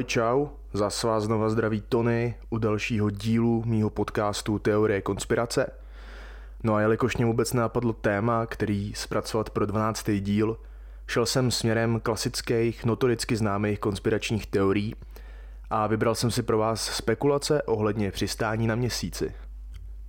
Ahoj 0.00 0.04
čau, 0.04 0.48
zas 0.72 1.02
vás 1.02 1.24
znova 1.24 1.50
zdraví 1.50 1.82
Tony 1.88 2.34
u 2.50 2.58
dalšího 2.58 3.10
dílu 3.10 3.62
mýho 3.66 3.90
podcastu 3.90 4.58
Teorie 4.58 5.00
konspirace. 5.00 5.72
No 6.62 6.74
a 6.74 6.80
jelikož 6.80 7.16
mě 7.16 7.26
vůbec 7.26 7.52
napadlo 7.52 7.92
téma, 7.92 8.46
který 8.46 8.94
zpracovat 8.94 9.50
pro 9.50 9.66
12. 9.66 10.10
díl, 10.20 10.56
šel 11.06 11.26
jsem 11.26 11.50
směrem 11.50 12.00
klasických, 12.00 12.84
notoricky 12.84 13.36
známých 13.36 13.78
konspiračních 13.78 14.46
teorií 14.46 14.94
a 15.70 15.86
vybral 15.86 16.14
jsem 16.14 16.30
si 16.30 16.42
pro 16.42 16.58
vás 16.58 16.84
spekulace 16.84 17.62
ohledně 17.62 18.10
přistání 18.10 18.66
na 18.66 18.74
měsíci. 18.74 19.34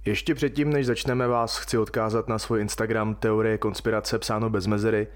Ještě 0.05 0.35
předtím, 0.35 0.73
než 0.73 0.85
začneme, 0.85 1.27
vás 1.27 1.57
chci 1.57 1.77
odkázat 1.77 2.27
na 2.27 2.39
svůj 2.39 2.61
Instagram 2.61 3.15
Teorie 3.15 3.57
konspirace 3.57 4.19
psáno 4.19 4.49
bez 4.49 4.67
mezery, 4.67 5.07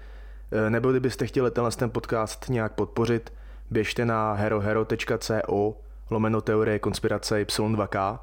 e, 0.52 0.70
nebo 0.70 0.90
kdybyste 0.90 1.26
chtěli 1.26 1.50
tenhle 1.50 1.70
ten 1.70 1.90
podcast 1.90 2.48
nějak 2.48 2.72
podpořit, 2.72 3.32
běžte 3.70 4.04
na 4.04 4.32
herohero.co 4.32 5.76
lomeno 6.10 6.40
teorie 6.40 6.78
konspirace 6.78 7.44
Y2K. 7.44 8.18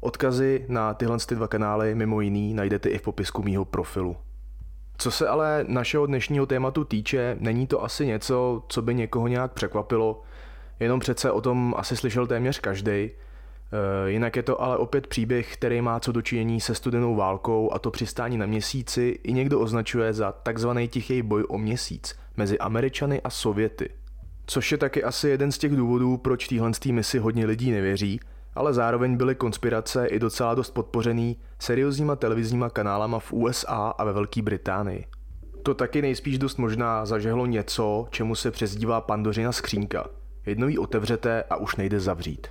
Odkazy 0.00 0.64
na 0.68 0.94
tyhle 0.94 1.18
ty 1.26 1.34
dva 1.34 1.48
kanály 1.48 1.94
mimo 1.94 2.20
jiný 2.20 2.54
najdete 2.54 2.88
i 2.88 2.98
v 2.98 3.02
popisku 3.02 3.42
mýho 3.42 3.64
profilu. 3.64 4.16
Co 4.98 5.10
se 5.10 5.28
ale 5.28 5.64
našeho 5.68 6.06
dnešního 6.06 6.46
tématu 6.46 6.84
týče, 6.84 7.36
není 7.40 7.66
to 7.66 7.84
asi 7.84 8.06
něco, 8.06 8.62
co 8.68 8.82
by 8.82 8.94
někoho 8.94 9.28
nějak 9.28 9.52
překvapilo, 9.52 10.22
jenom 10.80 11.00
přece 11.00 11.30
o 11.30 11.40
tom 11.40 11.74
asi 11.76 11.96
slyšel 11.96 12.26
téměř 12.26 12.60
každý. 12.60 13.10
Jinak 14.06 14.36
je 14.36 14.42
to 14.42 14.62
ale 14.62 14.76
opět 14.76 15.06
příběh, 15.06 15.52
který 15.52 15.80
má 15.80 16.00
co 16.00 16.12
dočinění 16.12 16.60
se 16.60 16.74
studenou 16.74 17.16
válkou 17.16 17.72
a 17.72 17.78
to 17.78 17.90
přistání 17.90 18.38
na 18.38 18.46
měsíci 18.46 19.18
i 19.22 19.32
někdo 19.32 19.60
označuje 19.60 20.12
za 20.12 20.32
takzvaný 20.32 20.88
tichý 20.88 21.22
boj 21.22 21.44
o 21.48 21.58
měsíc 21.58 22.18
mezi 22.36 22.58
Američany 22.58 23.20
a 23.22 23.30
Sověty. 23.30 23.88
Což 24.46 24.72
je 24.72 24.78
taky 24.78 25.04
asi 25.04 25.28
jeden 25.28 25.52
z 25.52 25.58
těch 25.58 25.76
důvodů, 25.76 26.16
proč 26.16 26.48
téhle 26.48 26.70
misi 26.92 27.18
hodně 27.18 27.46
lidí 27.46 27.70
nevěří, 27.70 28.20
ale 28.54 28.74
zároveň 28.74 29.16
byly 29.16 29.34
konspirace 29.34 30.06
i 30.06 30.18
docela 30.18 30.54
dost 30.54 30.70
podpořený 30.70 31.36
seriózníma 31.58 32.16
televizníma 32.16 32.70
kanálama 32.70 33.18
v 33.18 33.32
USA 33.32 33.94
a 33.98 34.04
ve 34.04 34.12
Velké 34.12 34.42
Británii. 34.42 35.06
To 35.62 35.74
taky 35.74 36.02
nejspíš 36.02 36.38
dost 36.38 36.56
možná 36.56 37.06
zažehlo 37.06 37.46
něco, 37.46 38.06
čemu 38.10 38.34
se 38.34 38.50
přezdívá 38.50 39.00
pandořina 39.00 39.52
skřínka. 39.52 40.06
Jednou 40.46 40.68
ji 40.68 40.78
otevřete 40.78 41.42
a 41.50 41.56
už 41.56 41.76
nejde 41.76 42.00
zavřít. 42.00 42.46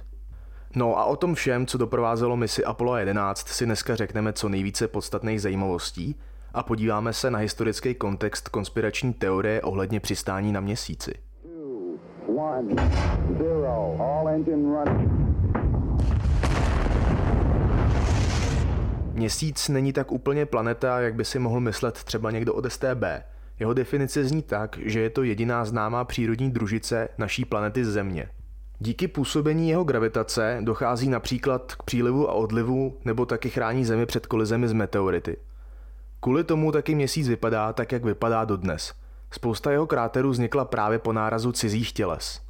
No 0.75 0.97
a 0.97 1.05
o 1.05 1.15
tom 1.15 1.35
všem, 1.35 1.65
co 1.65 1.77
doprovázelo 1.77 2.37
misi 2.37 2.65
Apollo 2.65 2.97
11, 2.97 3.47
si 3.47 3.65
dneska 3.65 3.95
řekneme 3.95 4.33
co 4.33 4.49
nejvíce 4.49 4.87
podstatných 4.87 5.41
zajímavostí 5.41 6.15
a 6.53 6.63
podíváme 6.63 7.13
se 7.13 7.31
na 7.31 7.39
historický 7.39 7.95
kontext 7.95 8.49
konspirační 8.49 9.13
teorie 9.13 9.61
ohledně 9.61 9.99
přistání 9.99 10.51
na 10.51 10.59
měsíci. 10.59 11.13
One, 12.27 12.75
zero, 13.37 13.95
all 13.99 14.29
engine 14.29 14.63
running. 14.63 15.11
Měsíc 19.13 19.69
není 19.69 19.93
tak 19.93 20.11
úplně 20.11 20.45
planeta, 20.45 20.99
jak 20.99 21.15
by 21.15 21.25
si 21.25 21.39
mohl 21.39 21.59
myslet 21.59 22.03
třeba 22.03 22.31
někdo 22.31 22.53
od 22.53 22.71
STB. 22.71 23.03
Jeho 23.59 23.73
definice 23.73 24.23
zní 24.23 24.41
tak, 24.41 24.79
že 24.85 24.99
je 24.99 25.09
to 25.09 25.23
jediná 25.23 25.65
známá 25.65 26.05
přírodní 26.05 26.51
družice 26.51 27.09
naší 27.17 27.45
planety 27.45 27.85
Země. 27.85 28.29
Díky 28.79 29.07
působení 29.07 29.69
jeho 29.69 29.83
gravitace 29.83 30.57
dochází 30.61 31.09
například 31.09 31.75
k 31.75 31.83
přílivu 31.83 32.29
a 32.29 32.33
odlivu 32.33 32.97
nebo 33.05 33.25
taky 33.25 33.49
chrání 33.49 33.85
Zemi 33.85 34.05
před 34.05 34.25
kolizemi 34.25 34.67
z 34.67 34.73
meteority. 34.73 35.37
Kvůli 36.19 36.43
tomu 36.43 36.71
taky 36.71 36.95
měsíc 36.95 37.27
vypadá 37.27 37.73
tak, 37.73 37.91
jak 37.91 38.05
vypadá 38.05 38.45
dodnes. 38.45 39.00
Spousta 39.31 39.71
jeho 39.71 39.87
kráterů 39.87 40.29
vznikla 40.29 40.65
právě 40.65 40.99
po 40.99 41.13
nárazu 41.13 41.51
cizích 41.51 41.93
těles. 41.93 42.41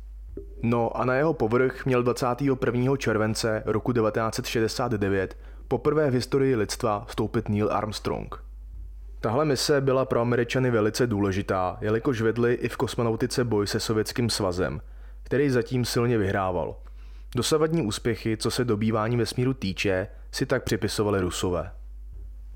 No 0.63 0.97
a 0.97 1.05
na 1.05 1.15
jeho 1.15 1.33
povrch 1.33 1.85
měl 1.85 2.03
21. 2.03 2.97
července 2.97 3.63
roku 3.65 3.93
1969 3.93 5.37
poprvé 5.67 6.11
v 6.11 6.13
historii 6.13 6.55
lidstva 6.55 7.05
vstoupit 7.07 7.49
Neil 7.49 7.69
Armstrong. 7.71 8.43
Tahle 9.19 9.45
mise 9.45 9.81
byla 9.81 10.05
pro 10.05 10.21
Američany 10.21 10.71
velice 10.71 11.07
důležitá, 11.07 11.77
jelikož 11.81 12.21
vedli 12.21 12.53
i 12.53 12.69
v 12.69 12.77
kosmonautice 12.77 13.43
boj 13.43 13.67
se 13.67 13.79
Sovětským 13.79 14.29
svazem, 14.29 14.81
který 15.23 15.49
zatím 15.49 15.85
silně 15.85 16.17
vyhrával. 16.17 16.75
Dosavadní 17.35 17.81
úspěchy, 17.81 18.37
co 18.37 18.51
se 18.51 18.65
dobývání 18.65 19.17
vesmíru 19.17 19.53
týče, 19.53 20.07
si 20.31 20.45
tak 20.45 20.63
připisovali 20.63 21.21
Rusové. 21.21 21.71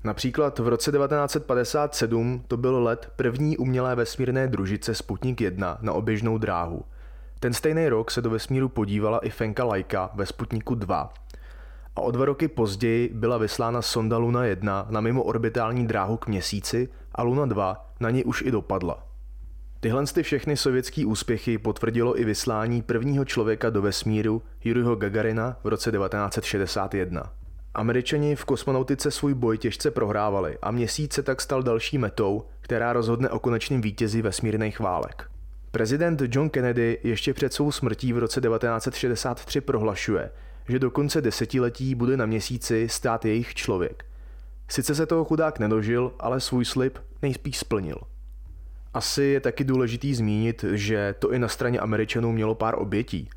Například 0.06 0.58
v 0.58 0.68
roce 0.68 0.92
1957 0.92 2.44
to 2.48 2.56
byl 2.56 2.82
let 2.82 3.12
první 3.16 3.56
umělé 3.56 3.94
vesmírné 3.94 4.48
družice 4.48 4.94
Sputnik 4.94 5.40
1 5.40 5.78
na 5.80 5.92
oběžnou 5.92 6.38
dráhu. 6.38 6.84
Ten 7.40 7.52
stejný 7.52 7.88
rok 7.88 8.10
se 8.10 8.22
do 8.22 8.30
vesmíru 8.30 8.68
podívala 8.68 9.18
i 9.18 9.30
Fenka 9.30 9.64
Laika 9.64 10.10
ve 10.14 10.26
Sputniku 10.26 10.74
2 10.74 11.12
a 11.96 12.00
o 12.00 12.10
dva 12.10 12.24
roky 12.24 12.48
později 12.48 13.10
byla 13.14 13.38
vyslána 13.38 13.82
sonda 13.82 14.18
Luna 14.18 14.44
1 14.44 14.86
na 14.90 15.00
mimo 15.00 15.22
orbitální 15.22 15.86
dráhu 15.86 16.16
k 16.16 16.26
měsíci 16.26 16.88
a 17.14 17.22
Luna 17.22 17.46
2 17.46 17.90
na 18.00 18.10
ní 18.10 18.24
už 18.24 18.42
i 18.42 18.50
dopadla. 18.50 19.06
Tyhle 19.80 20.06
ty 20.06 20.22
všechny 20.22 20.56
sovětské 20.56 21.06
úspěchy 21.06 21.58
potvrdilo 21.58 22.20
i 22.20 22.24
vyslání 22.24 22.82
prvního 22.82 23.24
člověka 23.24 23.70
do 23.70 23.82
vesmíru 23.82 24.42
Juriho 24.64 24.96
Gagarina 24.96 25.56
v 25.64 25.68
roce 25.68 25.92
1961. 25.92 27.32
Američani 27.76 28.36
v 28.36 28.44
kosmonautice 28.44 29.10
svůj 29.10 29.34
boj 29.34 29.58
těžce 29.58 29.90
prohrávali 29.90 30.58
a 30.62 30.70
měsíc 30.70 31.12
se 31.12 31.22
tak 31.22 31.40
stal 31.40 31.62
další 31.62 31.98
metou, 31.98 32.44
která 32.60 32.92
rozhodne 32.92 33.30
o 33.30 33.38
konečném 33.38 33.80
vítězi 33.80 34.22
vesmírných 34.22 34.80
válek. 34.80 35.30
Prezident 35.70 36.22
John 36.26 36.50
Kennedy 36.50 36.98
ještě 37.02 37.34
před 37.34 37.52
svou 37.52 37.72
smrtí 37.72 38.12
v 38.12 38.18
roce 38.18 38.40
1963 38.40 39.60
prohlašuje, 39.60 40.30
že 40.68 40.78
do 40.78 40.90
konce 40.90 41.20
desetiletí 41.20 41.94
bude 41.94 42.16
na 42.16 42.26
měsíci 42.26 42.88
stát 42.88 43.24
jejich 43.24 43.54
člověk. 43.54 44.04
Sice 44.68 44.94
se 44.94 45.06
toho 45.06 45.24
chudák 45.24 45.58
nedožil, 45.58 46.12
ale 46.18 46.40
svůj 46.40 46.64
slib 46.64 46.98
nejspíš 47.22 47.58
splnil. 47.58 47.98
Asi 48.94 49.22
je 49.22 49.40
taky 49.40 49.64
důležitý 49.64 50.14
zmínit, 50.14 50.64
že 50.72 51.14
to 51.18 51.32
i 51.32 51.38
na 51.38 51.48
straně 51.48 51.80
Američanů 51.80 52.32
mělo 52.32 52.54
pár 52.54 52.74
obětí. 52.78 53.30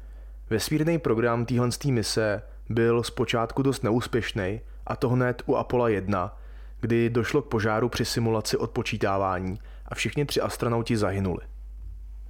Vesmírný 0.50 0.98
program 0.98 1.46
téhle 1.46 1.70
mise 1.92 2.42
byl 2.70 3.04
zpočátku 3.04 3.62
dost 3.62 3.84
neúspěšný, 3.84 4.62
a 4.88 4.96
to 4.96 5.10
hned 5.10 5.44
u 5.46 5.56
Apollo 5.56 5.88
1, 5.88 6.38
kdy 6.82 7.10
došlo 7.10 7.42
k 7.42 7.48
požáru 7.48 7.90
při 7.90 8.06
simulaci 8.06 8.58
odpočítávání 8.58 9.60
a 9.86 9.96
všichni 9.96 10.26
tři 10.26 10.42
astronauti 10.42 10.98
zahynuli. 10.98 11.42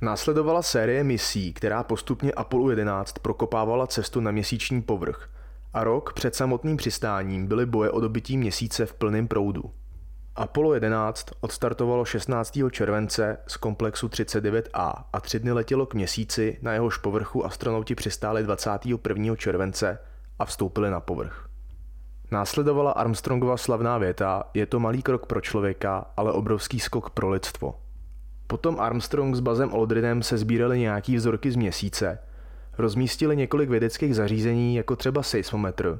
Následovala 0.01 0.61
série 0.61 1.03
misí, 1.03 1.53
která 1.53 1.83
postupně 1.83 2.31
Apollo 2.31 2.69
11 2.69 3.19
prokopávala 3.19 3.87
cestu 3.87 4.19
na 4.19 4.31
měsíční 4.31 4.81
povrch 4.81 5.29
a 5.73 5.83
rok 5.83 6.13
před 6.13 6.35
samotným 6.35 6.77
přistáním 6.77 7.47
byly 7.47 7.65
boje 7.65 7.91
o 7.91 7.99
dobytí 7.99 8.37
měsíce 8.37 8.85
v 8.85 8.93
plném 8.93 9.27
proudu. 9.27 9.63
Apollo 10.35 10.73
11 10.73 11.25
odstartovalo 11.41 12.05
16. 12.05 12.59
července 12.71 13.37
z 13.47 13.57
komplexu 13.57 14.07
39A 14.07 14.93
a 15.13 15.21
tři 15.21 15.39
dny 15.39 15.51
letělo 15.51 15.85
k 15.85 15.93
měsíci, 15.93 16.57
na 16.61 16.73
jehož 16.73 16.97
povrchu 16.97 17.45
astronauti 17.45 17.95
přistáli 17.95 18.43
21. 18.43 19.35
července 19.35 19.99
a 20.39 20.45
vstoupili 20.45 20.91
na 20.91 20.99
povrch. 20.99 21.49
Následovala 22.31 22.91
Armstrongova 22.91 23.57
slavná 23.57 23.97
věta, 23.97 24.43
je 24.53 24.65
to 24.65 24.79
malý 24.79 25.01
krok 25.01 25.25
pro 25.25 25.41
člověka, 25.41 26.05
ale 26.17 26.31
obrovský 26.31 26.79
skok 26.79 27.09
pro 27.09 27.29
lidstvo. 27.29 27.75
Potom 28.47 28.79
Armstrong 28.79 29.35
s 29.35 29.39
Bazem 29.39 29.69
Aldrinem 29.73 30.23
se 30.23 30.37
sbírali 30.37 30.79
nějaký 30.79 31.15
vzorky 31.15 31.51
z 31.51 31.55
měsíce, 31.55 32.19
rozmístili 32.77 33.35
několik 33.35 33.69
vědeckých 33.69 34.15
zařízení, 34.15 34.75
jako 34.75 34.95
třeba 34.95 35.23
seismometr, 35.23 35.99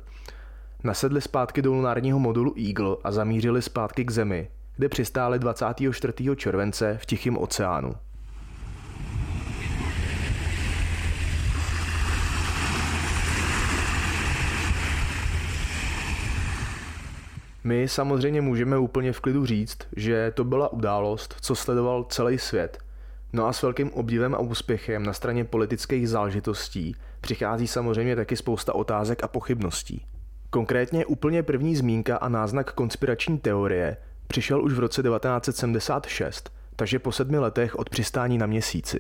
nasedli 0.83 1.21
zpátky 1.21 1.61
do 1.61 1.73
lunárního 1.73 2.19
modulu 2.19 2.53
Eagle 2.67 2.95
a 3.03 3.12
zamířili 3.12 3.62
zpátky 3.62 4.06
k 4.06 4.12
Zemi, 4.12 4.50
kde 4.75 4.89
přistáli 4.89 5.39
24. 5.39 6.13
července 6.35 6.97
v 7.01 7.06
Tichém 7.06 7.38
oceánu. 7.38 7.95
My 17.63 17.88
samozřejmě 17.88 18.41
můžeme 18.41 18.77
úplně 18.77 19.13
v 19.13 19.19
klidu 19.19 19.45
říct, 19.45 19.77
že 19.95 20.31
to 20.35 20.44
byla 20.44 20.73
událost, 20.73 21.35
co 21.41 21.56
sledoval 21.56 22.03
celý 22.03 22.38
svět. 22.38 22.77
No 23.33 23.47
a 23.47 23.53
s 23.53 23.61
velkým 23.61 23.94
obdivem 23.94 24.35
a 24.35 24.39
úspěchem 24.39 25.03
na 25.03 25.13
straně 25.13 25.45
politických 25.45 26.09
záležitostí 26.09 26.95
přichází 27.21 27.67
samozřejmě 27.67 28.15
taky 28.15 28.35
spousta 28.35 28.75
otázek 28.75 29.23
a 29.23 29.27
pochybností. 29.27 30.06
Konkrétně 30.50 31.06
úplně 31.06 31.44
první 31.44 31.75
zmínka 31.75 32.17
a 32.17 32.29
náznak 32.29 32.73
konspirační 32.73 33.38
teorie 33.38 33.97
přišel 34.27 34.63
už 34.63 34.73
v 34.73 34.79
roce 34.79 35.03
1976, 35.03 36.50
takže 36.75 37.00
po 37.00 37.11
sedmi 37.11 37.38
letech 37.38 37.75
od 37.75 37.89
přistání 37.89 38.38
na 38.38 38.45
měsíci. 38.45 39.00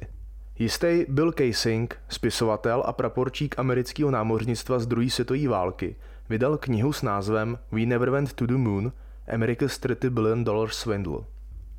Jistý 0.59 1.05
Bill 1.09 1.31
Casing, 1.31 1.97
spisovatel 2.09 2.83
a 2.85 2.93
praporčík 2.93 3.59
amerického 3.59 4.11
námořnictva 4.11 4.79
z 4.79 4.87
druhé 4.87 5.09
světové 5.09 5.47
války, 5.47 5.95
vydal 6.29 6.57
knihu 6.57 6.93
s 6.93 7.01
názvem 7.01 7.59
We 7.71 7.85
Never 7.85 8.09
Went 8.09 8.33
to 8.33 8.45
the 8.45 8.53
Moon– 8.53 8.91
America's 9.33 9.77
30 9.77 10.09
Billion 10.09 10.43
Dollar 10.43 10.69
Swindle. 10.69 11.19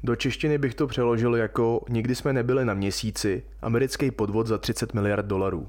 Do 0.02 0.16
češtiny 0.16 0.58
bych 0.58 0.74
to 0.74 0.86
přeložil 0.86 1.36
jako 1.36 1.84
Nikdy 1.88 2.14
jsme 2.14 2.32
nebyli 2.32 2.64
na 2.64 2.74
měsíci, 2.74 3.42
americký 3.62 4.10
podvod 4.10 4.46
za 4.46 4.58
30 4.58 4.94
miliard 4.94 5.26
dolarů. 5.26 5.68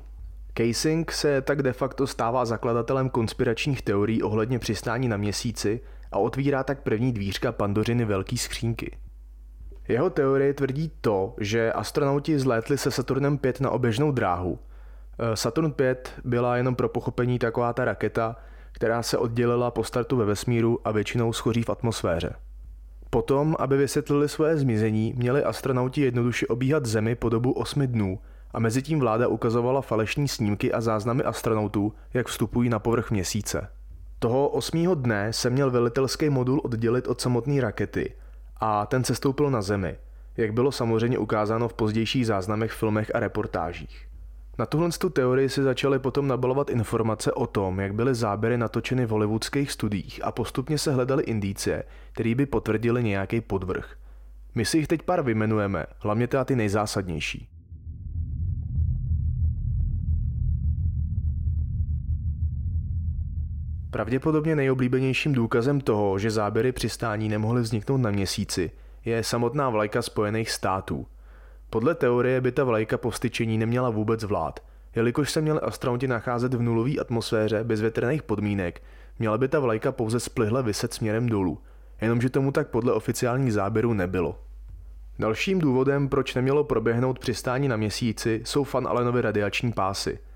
Casing 0.57 1.12
se 1.12 1.42
tak 1.42 1.63
de 1.63 1.74
facto 1.74 2.07
stává 2.07 2.45
zakladatelem 2.45 3.10
konspiračních 3.10 3.81
teorií 3.81 4.24
ohledně 4.24 4.60
přistání 4.60 5.07
na 5.07 5.18
měsíci 5.18 5.81
a 6.12 6.18
otvírá 6.18 6.63
tak 6.63 6.81
první 6.83 7.13
dvířka 7.13 7.51
pandořiny 7.51 8.06
velký 8.06 8.38
skřínky. 8.38 8.98
Jeho 9.88 10.10
teorie 10.10 10.54
tvrdí 10.54 10.92
to, 11.01 11.36
že 11.39 11.74
astronauti 11.74 12.39
zlétli 12.39 12.78
se 12.78 12.92
Saturnem 12.92 13.38
5 13.38 13.62
na 13.62 13.69
oběžnou 13.69 14.12
dráhu. 14.12 14.60
Eh, 15.19 15.36
Saturn 15.36 15.72
5 15.72 16.13
byla 16.24 16.57
jenom 16.57 16.75
pro 16.75 16.89
pochopení 16.89 17.39
taková 17.39 17.74
ta 17.74 17.86
raketa, 17.86 18.36
která 18.71 19.03
se 19.03 19.18
oddělila 19.18 19.71
po 19.71 19.83
startu 19.83 20.18
ve 20.18 20.25
vesmíru 20.25 20.79
a 20.83 20.91
většinou 20.91 21.33
schoří 21.33 21.63
v 21.63 21.69
atmosféře. 21.69 22.35
Potom, 23.09 23.56
aby 23.59 23.77
vysvětlili 23.77 24.29
své 24.29 24.57
zmizení, 24.57 25.13
měli 25.18 25.44
astronauti 25.44 26.01
jednoduše 26.01 26.47
obíhat 26.47 26.85
Zemi 26.85 27.15
po 27.15 27.29
dobu 27.29 27.51
8 27.51 27.88
dnů 27.88 28.19
a 28.51 28.59
mezi 28.59 28.81
tím 28.81 29.00
vláda 29.00 29.27
ukazovala 29.27 29.81
falešní 29.81 30.27
snímky 30.27 30.71
a 30.71 30.81
záznamy 30.81 31.23
astronautů, 31.23 31.94
jak 32.13 32.27
vstupují 32.27 32.69
na 32.69 32.79
povrch 32.79 33.12
měsíce. 33.12 33.68
Toho 34.19 34.50
osmého 34.50 34.95
dne 34.95 35.33
se 35.33 35.50
měl 35.50 35.71
velitelský 35.71 36.29
modul 36.29 36.62
oddělit 36.63 37.07
od 37.07 37.21
samotné 37.21 37.62
rakety 37.62 38.13
a 38.57 38.85
ten 38.85 39.03
sestoupil 39.03 39.50
na 39.50 39.62
Zemi, 39.62 39.97
jak 40.38 40.53
bylo 40.53 40.71
samozřejmě 40.71 41.18
ukázáno 41.18 41.68
v 41.68 41.73
pozdějších 41.73 42.27
záznamech, 42.27 42.71
filmech 42.71 43.12
a 43.15 43.19
reportážích. 43.19 44.10
Na 44.59 44.65
tuhle 44.65 44.89
tu 44.89 45.09
teorii 45.09 45.50
si 45.50 45.63
začaly 45.63 46.00
potom 46.00 46.27
nabalovat 46.27 46.69
informace 46.69 47.31
o 47.31 47.48
tom, 47.48 47.80
jak 47.80 47.94
byly 47.94 48.15
záběry 48.15 48.57
natočeny 48.57 49.06
v 49.06 49.09
hollywoodských 49.09 49.71
studiích 49.71 50.19
a 50.24 50.31
postupně 50.31 50.77
se 50.77 50.94
hledaly 50.94 51.24
indicie, 51.24 51.83
které 52.12 52.36
by 52.36 52.45
potvrdili 52.45 53.03
nějaký 53.03 53.42
podvrh. 53.42 53.95
My 54.56 54.65
si 54.65 54.77
jich 54.77 54.88
teď 54.88 55.01
pár 55.01 55.21
vymenujeme, 55.21 55.86
hlavně 56.00 56.27
teda 56.27 56.45
ty 56.45 56.56
nejzásadnější. 56.56 57.48
Pravděpodobně 63.92 64.56
nejoblíbenějším 64.56 65.33
důkazem 65.33 65.81
toho, 65.81 66.19
že 66.19 66.31
záběry 66.31 66.71
přistání 66.71 67.30
nemohly 67.30 67.62
vzniknout 67.62 67.97
na 67.97 68.12
měsíci, 68.12 68.71
je 69.06 69.24
samotná 69.24 69.69
vlajka 69.69 70.01
Spojených 70.01 70.51
států. 70.51 71.07
Podle 71.71 71.95
teorie 71.95 72.41
by 72.41 72.51
ta 72.51 72.63
vlajka 72.63 72.97
po 72.97 73.09
vstyčení 73.09 73.57
neměla 73.57 73.89
vůbec 73.89 74.23
vlád, 74.23 74.59
jelikož 74.95 75.31
se 75.31 75.41
měli 75.41 75.59
astronauti 75.59 76.07
nacházet 76.07 76.53
v 76.53 76.62
nulové 76.62 76.91
atmosféře 77.01 77.63
bez 77.63 77.81
větrných 77.81 78.23
podmínek, 78.23 78.83
měla 79.19 79.38
by 79.38 79.47
ta 79.47 79.59
vlajka 79.59 79.91
pouze 79.91 80.19
splihle 80.19 80.63
vyset 80.63 80.94
směrem 80.94 81.29
dolů, 81.29 81.59
jenomže 82.01 82.29
tomu 82.29 82.51
tak 82.51 82.68
podle 82.68 82.94
oficiálních 82.94 83.53
záběrů 83.53 83.94
nebylo. 83.94 84.39
Dalším 85.19 85.59
důvodem, 85.59 86.09
proč 86.09 86.35
nemělo 86.35 86.63
proběhnout 86.63 87.19
přistání 87.19 87.68
na 87.68 87.77
měsíci, 87.77 88.41
jsou 88.45 88.63
Fan 88.63 88.88
Allenovy 88.88 89.21
radiační 89.21 89.71
pásy– 89.71 90.19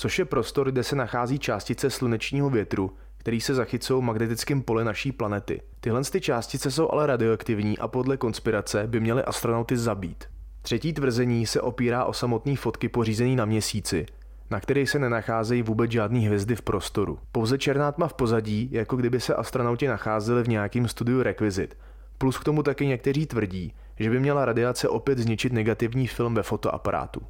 což 0.00 0.18
je 0.18 0.24
prostor, 0.24 0.70
kde 0.70 0.82
se 0.82 0.96
nachází 0.96 1.38
částice 1.38 1.90
slunečního 1.90 2.50
větru, 2.50 2.96
který 3.18 3.40
se 3.40 3.54
zachycují 3.54 4.02
magnetickým 4.02 4.62
pole 4.62 4.84
naší 4.84 5.12
planety. 5.12 5.62
Tyhle 5.80 6.04
ty 6.04 6.20
částice 6.20 6.70
jsou 6.70 6.90
ale 6.90 7.06
radioaktivní 7.06 7.78
a 7.78 7.88
podle 7.88 8.16
konspirace 8.16 8.86
by 8.86 9.00
měly 9.00 9.22
astronauty 9.22 9.76
zabít. 9.76 10.24
Třetí 10.62 10.92
tvrzení 10.92 11.46
se 11.46 11.60
opírá 11.60 12.04
o 12.04 12.12
samotné 12.12 12.56
fotky 12.56 12.88
pořízený 12.88 13.36
na 13.36 13.44
měsíci, 13.44 14.06
na 14.50 14.60
kterých 14.60 14.90
se 14.90 14.98
nenacházejí 14.98 15.62
vůbec 15.62 15.90
žádné 15.90 16.18
hvězdy 16.18 16.56
v 16.56 16.62
prostoru. 16.62 17.18
Pouze 17.32 17.58
černá 17.58 17.92
tma 17.92 18.08
v 18.08 18.14
pozadí, 18.14 18.68
jako 18.72 18.96
kdyby 18.96 19.20
se 19.20 19.34
astronauti 19.34 19.88
nacházeli 19.88 20.42
v 20.42 20.48
nějakém 20.48 20.88
studiu 20.88 21.22
rekvizit. 21.22 21.78
Plus 22.18 22.38
k 22.38 22.44
tomu 22.44 22.62
taky 22.62 22.86
někteří 22.86 23.26
tvrdí, 23.26 23.74
že 23.98 24.10
by 24.10 24.20
měla 24.20 24.44
radiace 24.44 24.88
opět 24.88 25.18
zničit 25.18 25.52
negativní 25.52 26.06
film 26.06 26.34
ve 26.34 26.42
fotoaparátu. 26.42 27.20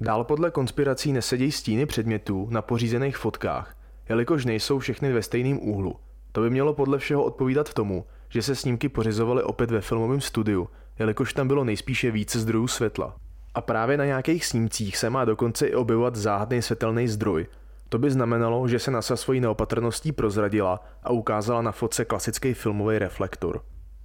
Dál 0.00 0.24
podle 0.24 0.50
konspirací 0.50 1.12
nesedějí 1.12 1.52
stíny 1.52 1.86
předmětů 1.86 2.48
na 2.50 2.62
pořízených 2.62 3.16
fotkách, 3.16 3.76
jelikož 4.08 4.44
nejsou 4.44 4.78
všechny 4.78 5.12
ve 5.12 5.22
stejném 5.22 5.58
úhlu. 5.62 5.96
To 6.32 6.40
by 6.40 6.50
mělo 6.50 6.74
podle 6.74 6.98
všeho 6.98 7.24
odpovídat 7.24 7.74
tomu, 7.74 8.04
že 8.28 8.42
se 8.42 8.54
snímky 8.54 8.88
pořizovaly 8.88 9.42
opět 9.42 9.70
ve 9.70 9.80
filmovém 9.80 10.20
studiu, 10.20 10.68
jelikož 11.00 11.32
tam 11.32 11.48
bylo 11.48 11.64
nejspíše 11.64 12.10
více 12.10 12.40
zdrojů 12.40 12.66
světla. 12.66 13.16
A 13.54 13.60
právě 13.60 13.96
na 13.96 14.04
nějakých 14.04 14.46
snímcích 14.46 14.96
se 14.96 15.10
má 15.10 15.24
dokonce 15.24 15.66
i 15.66 15.74
objevovat 15.74 16.16
záhadný 16.16 16.62
světelný 16.62 17.08
zdroj. 17.08 17.46
To 17.88 17.98
by 17.98 18.10
znamenalo, 18.10 18.68
že 18.68 18.78
se 18.78 18.90
NASA 18.90 19.16
svojí 19.16 19.40
neopatrností 19.40 20.12
prozradila 20.12 20.84
a 21.02 21.10
ukázala 21.10 21.62
na 21.62 21.72
fotce 21.72 22.04
klasický 22.04 22.54
filmový 22.54 22.98
reflektor. 22.98 23.62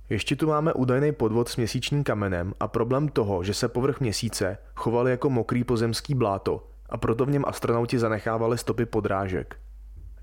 Ještě 0.09 0.35
tu 0.35 0.47
máme 0.47 0.73
údajný 0.73 1.11
podvod 1.11 1.49
s 1.49 1.57
měsíčním 1.57 2.03
kamenem 2.03 2.53
a 2.59 2.67
problém 2.67 3.09
toho, 3.09 3.43
že 3.43 3.53
se 3.53 3.67
povrch 3.67 3.99
měsíce 3.99 4.57
choval 4.75 5.07
jako 5.07 5.29
mokrý 5.29 5.63
pozemský 5.63 6.15
bláto 6.15 6.67
a 6.89 6.97
proto 6.97 7.25
v 7.25 7.29
něm 7.29 7.43
astronauti 7.47 7.99
zanechávali 7.99 8.57
stopy 8.57 8.85
podrážek. 8.85 9.55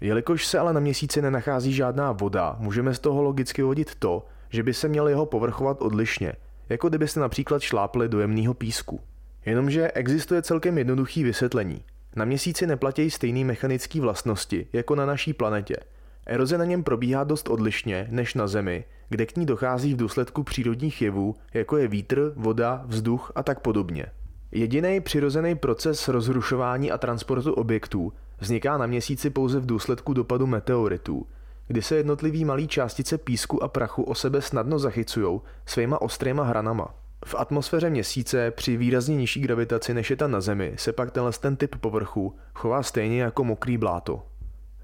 Jelikož 0.01 0.47
se 0.47 0.59
ale 0.59 0.73
na 0.73 0.81
měsíci 0.81 1.23
nenachází 1.23 1.73
žádná 1.73 2.13
voda, 2.13 2.57
můžeme 2.59 2.95
z 2.95 2.99
toho 2.99 3.23
logicky 3.23 3.63
vodit 3.63 3.95
to, 3.95 4.27
že 4.49 4.63
by 4.63 4.75
se 4.75 4.89
měl 4.89 5.09
jeho 5.09 5.27
povrchovat 5.27 5.83
odlišně, 5.83 6.33
jako 6.69 6.89
kdybyste 6.89 7.21
například 7.21 7.63
šlápli 7.63 8.09
do 8.09 8.21
jemného 8.21 8.55
písku. 8.55 9.01
Jenomže 9.47 9.91
existuje 9.91 10.43
celkem 10.43 10.79
jednoduchý 10.79 11.25
vysvětlení. 11.25 11.85
Na 12.17 12.25
měsíci 12.25 12.67
neplatí 12.67 13.11
stejné 13.11 13.45
mechanické 13.45 14.01
vlastnosti 14.01 14.67
jako 14.73 14.95
na 14.95 15.07
naší 15.07 15.33
planetě– 15.33 15.77
Eroze 16.27 16.59
na 16.59 16.65
něm 16.65 16.83
probíhá 16.83 17.25
dost 17.25 17.49
odlišně 17.49 18.07
než 18.11 18.35
na 18.35 18.47
Zemi, 18.47 18.85
kde 19.09 19.27
k 19.27 19.37
ní 19.37 19.47
dochází 19.47 19.95
v 19.95 19.97
důsledku 19.97 20.43
přírodních 20.43 21.03
jevů, 21.03 21.35
jako 21.55 21.77
je 21.77 21.89
vítr, 21.89 22.33
voda, 22.37 22.85
vzduch 22.87 23.33
a 23.35 23.43
tak 23.43 23.61
podobně. 23.61 24.07
Jediný 24.53 25.01
přirozený 25.01 25.55
proces 25.55 26.09
rozrušování 26.09 26.91
a 26.91 26.99
transportu 26.99 27.53
objektů 27.53 28.13
vzniká 28.41 28.79
na 28.79 28.87
měsíci 28.87 29.31
pouze 29.31 29.61
v 29.61 29.67
důsledku 29.67 30.13
dopadu 30.13 30.47
meteoritů, 30.47 31.27
kdy 31.73 31.83
se 31.83 31.97
jednotlivý 31.97 32.45
malý 32.45 32.69
částice 32.69 33.19
písku 33.19 33.63
a 33.63 33.69
prachu 33.69 34.03
o 34.03 34.15
sebe 34.15 34.43
snadno 34.43 34.79
zachycují 34.79 35.41
svýma 35.67 36.03
ostrýma 36.03 36.45
hranama. 36.45 36.95
V 37.25 37.35
atmosféře 37.39 37.91
měsíce 37.91 38.51
při 38.51 38.77
výrazně 38.77 39.17
nižší 39.17 39.41
gravitaci 39.41 39.95
než 39.95 40.11
je 40.11 40.17
ta 40.17 40.27
na 40.27 40.41
Zemi 40.41 40.75
se 40.77 40.93
pak 40.93 41.11
tenhle 41.11 41.33
ten 41.33 41.57
typ 41.57 41.77
povrchu 41.77 42.37
chová 42.55 42.83
stejně 42.83 43.23
jako 43.23 43.45
mokrý 43.45 43.79
bláto. 43.79 44.23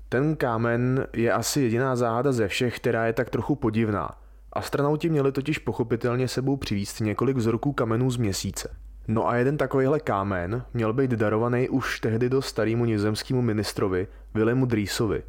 Ten 0.08 0.37
kámen 0.37 1.06
je 1.12 1.32
asi 1.32 1.61
jediná 1.61 1.96
záhada 1.96 2.32
ze 2.32 2.49
všech, 2.49 2.76
která 2.76 3.06
je 3.06 3.12
tak 3.12 3.31
trochu 3.31 3.56
podivná. 3.56 4.11
Astronauti 4.52 5.11
měli 5.11 5.33
totiž 5.33 5.59
pochopitelně 5.59 6.28
sebou 6.28 6.57
přivízt 6.57 7.00
několik 7.00 7.37
vzorků 7.37 7.73
kamenů 7.73 8.11
z 8.11 8.16
měsíce. 8.16 8.76
No 9.09 9.28
a 9.28 9.37
jeden 9.37 9.57
takovýhle 9.57 10.00
kámen 10.00 10.64
měl 10.75 10.92
být 10.92 11.11
darovaný 11.11 11.68
už 11.68 12.00
tehdy 12.00 12.28
do 12.28 12.42
starému 12.42 12.85
nizozemskému 12.85 13.42
ministrovi 13.42 14.09
Willemu 14.35 14.66
Driesovi. 14.66 15.23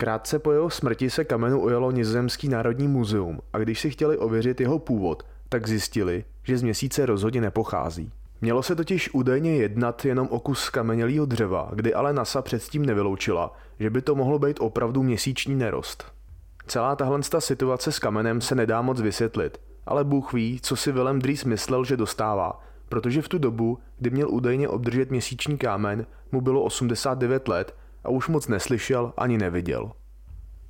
Krátce 0.00 0.38
po 0.38 0.52
jeho 0.52 0.70
smrti 0.70 1.10
se 1.10 1.24
kamenu 1.24 1.60
ujalo 1.60 1.90
Nizozemský 1.90 2.48
národní 2.48 2.88
muzeum 2.88 3.40
a 3.52 3.58
když 3.58 3.80
si 3.80 3.90
chtěli 3.90 4.18
ověřit 4.18 4.60
jeho 4.60 4.78
původ, 4.78 5.22
tak 5.48 5.68
zjistili, 5.68 6.24
že 6.42 6.58
z 6.58 6.62
měsíce 6.62 7.06
rozhodně 7.06 7.40
nepochází. 7.40 8.12
Mělo 8.40 8.62
se 8.62 8.74
totiž 8.74 9.10
údajně 9.14 9.56
jednat 9.56 10.04
jenom 10.04 10.28
o 10.30 10.40
kus 10.40 10.70
kamenělého 10.70 11.26
dřeva, 11.26 11.70
kdy 11.74 11.94
ale 11.94 12.12
NASA 12.12 12.42
předtím 12.42 12.86
nevyloučila, 12.86 13.52
že 13.80 13.90
by 13.90 14.02
to 14.02 14.14
mohlo 14.14 14.38
být 14.38 14.56
opravdu 14.60 15.02
měsíční 15.02 15.54
nerost. 15.54 16.04
Celá 16.66 16.96
tahle 16.96 17.20
situace 17.38 17.92
s 17.92 17.98
kamenem 17.98 18.40
se 18.40 18.54
nedá 18.54 18.82
moc 18.82 19.00
vysvětlit, 19.00 19.60
ale 19.86 20.04
Bůh 20.04 20.32
ví, 20.32 20.60
co 20.62 20.76
si 20.76 20.92
Willem 20.92 21.18
Dries 21.18 21.44
myslel, 21.44 21.84
že 21.84 21.96
dostává, 21.96 22.60
protože 22.88 23.22
v 23.22 23.28
tu 23.28 23.38
dobu, 23.38 23.78
kdy 23.98 24.10
měl 24.10 24.30
údajně 24.30 24.68
obdržet 24.68 25.10
měsíční 25.10 25.58
kámen, 25.58 26.06
mu 26.32 26.40
bylo 26.40 26.62
89 26.62 27.48
let 27.48 27.74
a 28.08 28.10
už 28.10 28.28
moc 28.28 28.48
neslyšel 28.48 29.12
ani 29.16 29.38
neviděl. 29.38 29.92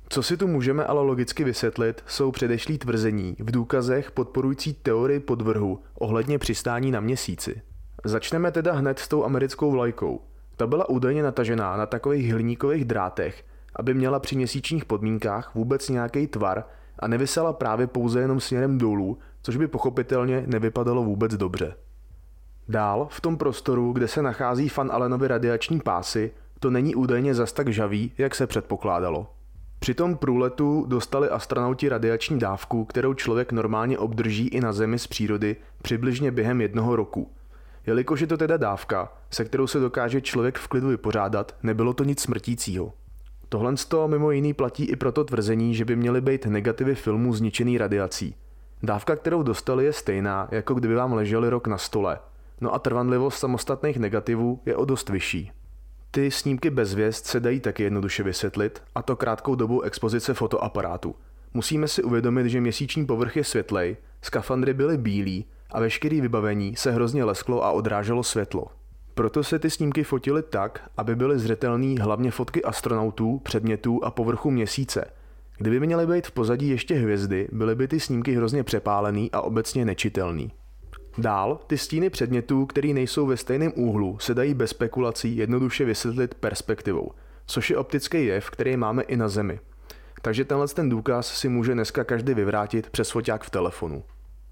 Co 0.09 0.23
si 0.23 0.37
tu 0.37 0.47
můžeme 0.47 0.85
ale 0.85 1.01
logicky 1.01 1.43
vysvětlit, 1.43 2.03
jsou 2.07 2.31
předešlý 2.31 2.77
tvrzení 2.77 3.35
v 3.39 3.51
důkazech 3.51 4.11
podporující 4.11 4.73
teorii 4.73 5.19
podvrhu 5.19 5.79
ohledně 5.99 6.39
přistání 6.39 6.91
na 6.91 6.99
měsíci. 6.99 7.61
Začneme 8.05 8.51
teda 8.51 8.73
hned 8.73 8.99
s 8.99 9.07
tou 9.07 9.25
americkou 9.25 9.71
vlajkou. 9.71 10.21
Ta 10.55 10.67
byla 10.67 10.89
údajně 10.89 11.23
natažená 11.23 11.77
na 11.77 11.85
takových 11.85 12.33
hliníkových 12.33 12.85
drátech, 12.85 13.45
aby 13.75 13.93
měla 13.93 14.19
při 14.19 14.35
měsíčních 14.35 14.85
podmínkách 14.85 15.55
vůbec 15.55 15.89
nějaký 15.89 16.27
tvar 16.27 16.63
a 16.99 17.07
nevysela 17.07 17.53
právě 17.53 17.87
pouze 17.87 18.19
jenom 18.19 18.39
směrem 18.39 18.77
dolů, 18.77 19.17
což 19.41 19.57
by 19.57 19.67
pochopitelně 19.67 20.43
nevypadalo 20.47 21.03
vůbec 21.03 21.33
dobře. 21.33 21.75
Dál, 22.69 23.07
v 23.11 23.21
tom 23.21 23.37
prostoru, 23.37 23.93
kde 23.93 24.07
se 24.07 24.21
nachází 24.21 24.69
Fan 24.69 24.89
Allenovy 24.91 25.27
radiační 25.27 25.79
pásy, 25.79 26.31
to 26.59 26.69
není 26.69 26.95
údajně 26.95 27.35
zas 27.35 27.53
tak 27.53 27.73
žavý, 27.73 28.11
jak 28.17 28.35
se 28.35 28.47
předpokládalo. 28.47 29.27
Při 29.79 29.93
tom 29.93 30.17
průletu 30.17 30.85
dostali 30.87 31.29
astronauti 31.29 31.89
radiační 31.89 32.39
dávku, 32.39 32.85
kterou 32.85 33.13
člověk 33.13 33.51
normálně 33.51 33.97
obdrží 33.97 34.47
i 34.47 34.61
na 34.61 34.73
Zemi 34.73 34.99
z 34.99 35.07
přírody 35.07 35.55
přibližně 35.81 36.31
během 36.31 36.61
jednoho 36.61 36.95
roku. 36.95 37.31
Jelikož 37.85 38.21
je 38.21 38.27
to 38.27 38.37
teda 38.37 38.57
dávka, 38.57 39.13
se 39.29 39.45
kterou 39.45 39.67
se 39.67 39.79
dokáže 39.79 40.21
člověk 40.21 40.57
v 40.57 40.67
klidu 40.67 40.87
vypořádat, 40.87 41.55
nebylo 41.63 41.93
to 41.93 42.03
nic 42.03 42.21
smrtícího. 42.21 42.93
Tohle 43.49 43.77
z 43.77 43.85
toho 43.85 44.07
mimo 44.07 44.31
jiný 44.31 44.53
platí 44.53 44.85
i 44.85 44.95
pro 44.95 45.11
to 45.11 45.23
tvrzení, 45.23 45.75
že 45.75 45.85
by 45.85 45.95
měly 45.95 46.21
být 46.21 46.45
negativy 46.45 46.95
filmů 46.95 47.33
zničený 47.33 47.77
radiací. 47.77 48.35
Dávka, 48.83 49.15
kterou 49.15 49.43
dostali, 49.43 49.85
je 49.85 49.93
stejná, 49.93 50.47
jako 50.51 50.73
kdyby 50.73 50.95
vám 50.95 51.13
leželi 51.13 51.49
rok 51.49 51.67
na 51.67 51.77
stole. 51.77 52.19
No 52.61 52.73
a 52.73 52.79
trvanlivost 52.79 53.39
samostatných 53.39 53.97
negativů 53.97 54.59
je 54.65 54.75
o 54.75 54.85
dost 54.85 55.09
vyšší. 55.09 55.51
Ty 56.11 56.31
snímky 56.31 56.69
bez 56.69 56.91
hvězd 56.91 57.25
se 57.25 57.39
dají 57.39 57.59
taky 57.59 57.83
jednoduše 57.83 58.23
vysvětlit, 58.23 58.83
a 58.95 59.01
to 59.01 59.15
krátkou 59.15 59.55
dobou 59.55 59.81
expozice 59.81 60.33
fotoaparátu. 60.33 61.15
Musíme 61.53 61.87
si 61.87 62.03
uvědomit, 62.03 62.47
že 62.47 62.61
měsíční 62.61 63.05
povrch 63.05 63.37
je 63.37 63.43
světlej, 63.43 63.97
skafandry 64.21 64.73
byly 64.73 64.97
bílí 64.97 65.45
a 65.71 65.79
veškerý 65.79 66.21
vybavení 66.21 66.75
se 66.75 66.91
hrozně 66.91 67.23
lesklo 67.23 67.63
a 67.63 67.71
odráželo 67.71 68.23
světlo. 68.23 68.65
Proto 69.13 69.43
se 69.43 69.59
ty 69.59 69.69
snímky 69.69 70.03
fotily 70.03 70.43
tak, 70.43 70.89
aby 70.97 71.15
byly 71.15 71.39
zřetelné 71.39 72.01
hlavně 72.01 72.31
fotky 72.31 72.63
astronautů, 72.63 73.39
předmětů 73.43 74.03
a 74.03 74.11
povrchu 74.11 74.51
měsíce. 74.51 75.05
Kdyby 75.57 75.79
měly 75.79 76.07
být 76.07 76.27
v 76.27 76.31
pozadí 76.31 76.69
ještě 76.69 76.95
hvězdy, 76.95 77.47
byly 77.51 77.75
by 77.75 77.87
ty 77.87 77.99
snímky 77.99 78.35
hrozně 78.35 78.63
přepálený 78.63 79.31
a 79.31 79.41
obecně 79.41 79.85
nečitelný. 79.85 80.51
Dál, 81.21 81.59
ty 81.67 81.77
stíny 81.77 82.09
předmětů, 82.09 82.65
které 82.65 82.93
nejsou 82.93 83.25
ve 83.25 83.37
stejném 83.37 83.71
úhlu, 83.75 84.17
se 84.19 84.33
dají 84.33 84.53
bez 84.53 84.69
spekulací 84.69 85.37
jednoduše 85.37 85.85
vysvětlit 85.85 86.33
perspektivou, 86.35 87.11
což 87.45 87.69
je 87.69 87.77
optický 87.77 88.25
jev, 88.25 88.49
který 88.49 88.77
máme 88.77 89.03
i 89.03 89.17
na 89.17 89.29
Zemi. 89.29 89.59
Takže 90.21 90.45
tenhle 90.45 90.67
ten 90.67 90.89
důkaz 90.89 91.27
si 91.27 91.49
může 91.49 91.73
dneska 91.73 92.03
každý 92.03 92.33
vyvrátit 92.33 92.89
přes 92.89 93.11
foťák 93.11 93.43
v 93.43 93.49
telefonu. 93.49 94.03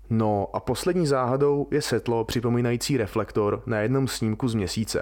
No 0.10 0.48
a 0.54 0.60
poslední 0.60 1.08
záhadou 1.08 1.68
je 1.72 1.82
světlo 1.82 2.26
připomínající 2.26 2.98
reflektor 2.98 3.64
na 3.66 3.80
jednom 3.80 4.08
snímku 4.08 4.48
z 4.48 4.56
měsíce. 4.56 5.02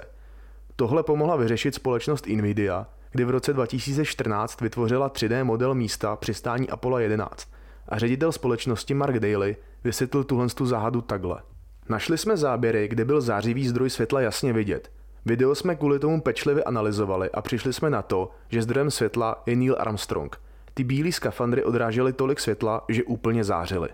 Tohle 0.76 1.02
pomohla 1.02 1.36
vyřešit 1.36 1.74
společnost 1.74 2.26
Nvidia, 2.26 2.86
kdy 3.10 3.24
v 3.24 3.30
roce 3.30 3.52
2014 3.52 4.60
vytvořila 4.60 5.10
3D 5.10 5.44
model 5.44 5.74
místa 5.74 6.16
přistání 6.16 6.70
Apollo 6.70 6.98
11 6.98 7.48
a 7.88 7.98
ředitel 7.98 8.32
společnosti 8.32 8.94
Mark 8.94 9.18
Daly 9.18 9.56
vysvětlil 9.84 10.24
tuhle 10.24 10.46
záhadu 10.64 11.00
takhle. 11.00 11.42
Našli 11.88 12.18
jsme 12.18 12.36
záběry, 12.36 12.88
kde 12.88 13.04
byl 13.04 13.20
zářivý 13.20 13.68
zdroj 13.68 13.90
světla 13.90 14.20
jasně 14.20 14.52
vidět. 14.52 14.90
Video 15.24 15.54
jsme 15.54 15.76
kvůli 15.76 15.98
tomu 15.98 16.20
pečlivě 16.20 16.64
analyzovali 16.64 17.30
a 17.30 17.42
přišli 17.42 17.72
jsme 17.72 17.90
na 17.90 18.02
to, 18.02 18.30
že 18.48 18.62
zdrojem 18.62 18.90
světla 18.90 19.42
je 19.46 19.56
Neil 19.56 19.76
Armstrong. 19.78 20.36
Ty 20.74 20.84
bílé 20.84 21.12
skafandry 21.12 21.64
odrážely 21.64 22.12
tolik 22.12 22.40
světla, 22.40 22.84
že 22.88 23.04
úplně 23.04 23.44
zářily. 23.44 23.88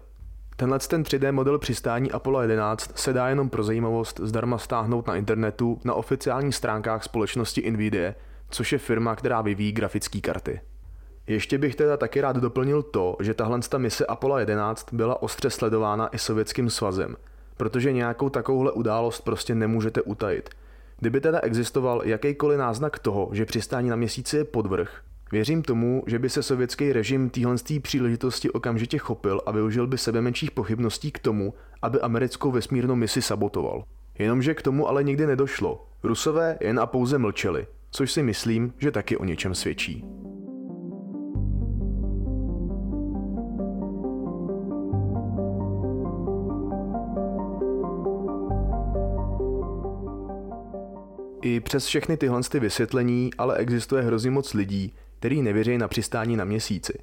Tenhle 0.56 0.78
ten 0.78 1.02
3D 1.02 1.32
model 1.32 1.58
přistání 1.58 2.12
Apollo 2.12 2.42
11 2.42 2.98
se 2.98 3.12
dá 3.12 3.28
jenom 3.28 3.50
pro 3.50 3.64
zajímavost 3.64 4.20
zdarma 4.24 4.58
stáhnout 4.58 5.06
na 5.06 5.16
internetu 5.16 5.80
na 5.84 5.94
oficiálních 5.94 6.54
stránkách 6.54 7.04
společnosti 7.04 7.70
Nvidia, 7.70 8.14
což 8.50 8.72
je 8.72 8.78
firma, 8.78 9.16
která 9.16 9.40
vyvíjí 9.42 9.72
grafické 9.72 10.20
karty. 10.20 10.60
Ještě 11.26 11.58
bych 11.58 11.74
teda 11.74 11.96
taky 11.96 12.20
rád 12.20 12.36
doplnil 12.36 12.82
to, 12.82 13.16
že 13.20 13.34
tahle 13.34 13.60
mise 13.78 14.06
Apollo 14.06 14.38
11 14.38 14.92
byla 14.92 15.22
ostře 15.22 15.50
sledována 15.50 16.06
i 16.06 16.18
sovětským 16.18 16.70
svazem, 16.70 17.16
protože 17.56 17.92
nějakou 17.92 18.28
takovouhle 18.28 18.72
událost 18.72 19.20
prostě 19.20 19.54
nemůžete 19.54 20.02
utajit. 20.02 20.50
Kdyby 20.98 21.20
teda 21.20 21.40
existoval 21.40 22.02
jakýkoliv 22.04 22.58
náznak 22.58 22.98
toho, 22.98 23.28
že 23.32 23.44
přistání 23.44 23.88
na 23.88 23.96
měsíci 23.96 24.36
je 24.36 24.44
podvrh, 24.44 25.02
Věřím 25.32 25.62
tomu, 25.62 26.02
že 26.06 26.18
by 26.18 26.30
se 26.30 26.42
sovětský 26.42 26.92
režim 26.92 27.30
téhle 27.30 27.56
příležitosti 27.82 28.50
okamžitě 28.50 28.98
chopil 28.98 29.40
a 29.46 29.50
využil 29.50 29.86
by 29.86 29.98
sebe 29.98 30.20
menších 30.20 30.50
pochybností 30.50 31.10
k 31.10 31.18
tomu, 31.18 31.54
aby 31.82 32.00
americkou 32.00 32.50
vesmírnou 32.50 32.94
misi 32.94 33.22
sabotoval. 33.22 33.84
Jenomže 34.18 34.54
k 34.54 34.62
tomu 34.62 34.88
ale 34.88 35.04
nikdy 35.04 35.26
nedošlo. 35.26 35.86
Rusové 36.02 36.58
jen 36.60 36.80
a 36.80 36.86
pouze 36.86 37.18
mlčeli, 37.18 37.66
což 37.90 38.12
si 38.12 38.22
myslím, 38.22 38.72
že 38.78 38.90
taky 38.90 39.16
o 39.16 39.24
něčem 39.24 39.54
svědčí. 39.54 40.04
I 51.42 51.60
přes 51.60 51.86
všechny 51.86 52.16
tyhle 52.16 52.40
vysvětlení 52.60 53.30
ale 53.38 53.56
existuje 53.56 54.02
hrozně 54.02 54.30
moc 54.30 54.54
lidí, 54.54 54.92
který 55.18 55.42
nevěří 55.42 55.78
na 55.78 55.88
přistání 55.88 56.36
na 56.36 56.44
měsíci. 56.44 56.98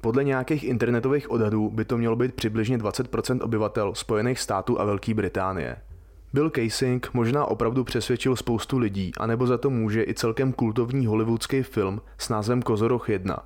Podle 0.00 0.24
nějakých 0.24 0.64
internetových 0.64 1.30
odhadů 1.30 1.70
by 1.70 1.84
to 1.84 1.98
mělo 1.98 2.16
být 2.16 2.34
přibližně 2.34 2.78
20% 2.78 3.44
obyvatel 3.44 3.94
Spojených 3.94 4.40
států 4.40 4.80
a 4.80 4.84
Velké 4.84 5.14
Británie. 5.14 5.76
Bill 6.32 6.50
Casing 6.50 7.10
možná 7.12 7.44
opravdu 7.44 7.84
přesvědčil 7.84 8.36
spoustu 8.36 8.78
lidí, 8.78 9.12
anebo 9.18 9.46
za 9.46 9.58
to 9.58 9.70
může 9.70 10.04
i 10.04 10.14
celkem 10.14 10.52
kultovní 10.52 11.06
hollywoodský 11.06 11.62
film 11.62 12.00
s 12.18 12.28
názvem 12.28 12.62
Kozoroch 12.62 13.08
1. 13.08 13.38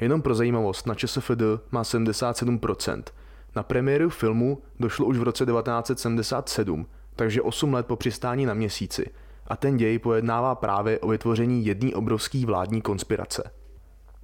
Jenom 0.00 0.22
pro 0.22 0.34
zajímavost, 0.34 0.86
na 0.86 0.94
ČSFD 0.94 1.42
má 1.70 1.82
77%. 1.82 3.02
Na 3.56 3.62
premiéru 3.62 4.10
filmu 4.10 4.58
došlo 4.80 5.06
už 5.06 5.18
v 5.18 5.22
roce 5.22 5.46
1977, 5.46 6.86
takže 7.16 7.42
8 7.42 7.74
let 7.74 7.86
po 7.86 7.96
přistání 7.96 8.46
na 8.46 8.54
měsíci. 8.54 9.06
A 9.46 9.56
ten 9.56 9.76
děj 9.76 9.98
pojednává 9.98 10.54
právě 10.54 10.98
o 10.98 11.08
vytvoření 11.08 11.66
jedné 11.66 11.92
obrovské 11.94 12.46
vládní 12.46 12.82
konspirace. 12.82 13.50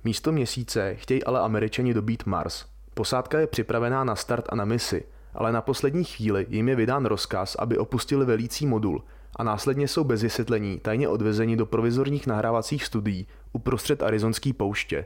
Místo 0.04 0.32
měsíce 0.32 0.94
chtějí 0.94 1.24
ale 1.24 1.40
američani 1.40 1.94
dobít 1.94 2.26
Mars. 2.26 2.64
Posádka 2.94 3.40
je 3.40 3.46
připravená 3.46 4.04
na 4.04 4.16
start 4.16 4.44
a 4.48 4.56
na 4.56 4.64
misi, 4.64 5.04
ale 5.34 5.52
na 5.52 5.60
poslední 5.60 6.04
chvíli 6.04 6.46
jim 6.48 6.68
je 6.68 6.76
vydán 6.76 7.06
rozkaz, 7.06 7.56
aby 7.58 7.78
opustili 7.78 8.26
velící 8.26 8.66
modul 8.66 9.04
a 9.36 9.44
následně 9.44 9.88
jsou 9.88 10.04
bez 10.04 10.22
vysvětlení 10.22 10.78
tajně 10.78 11.08
odvezeni 11.08 11.56
do 11.56 11.66
provizorních 11.66 12.26
nahrávacích 12.26 12.84
studií 12.84 13.26
uprostřed 13.52 14.02
arizonské 14.02 14.52
pouště. 14.52 15.04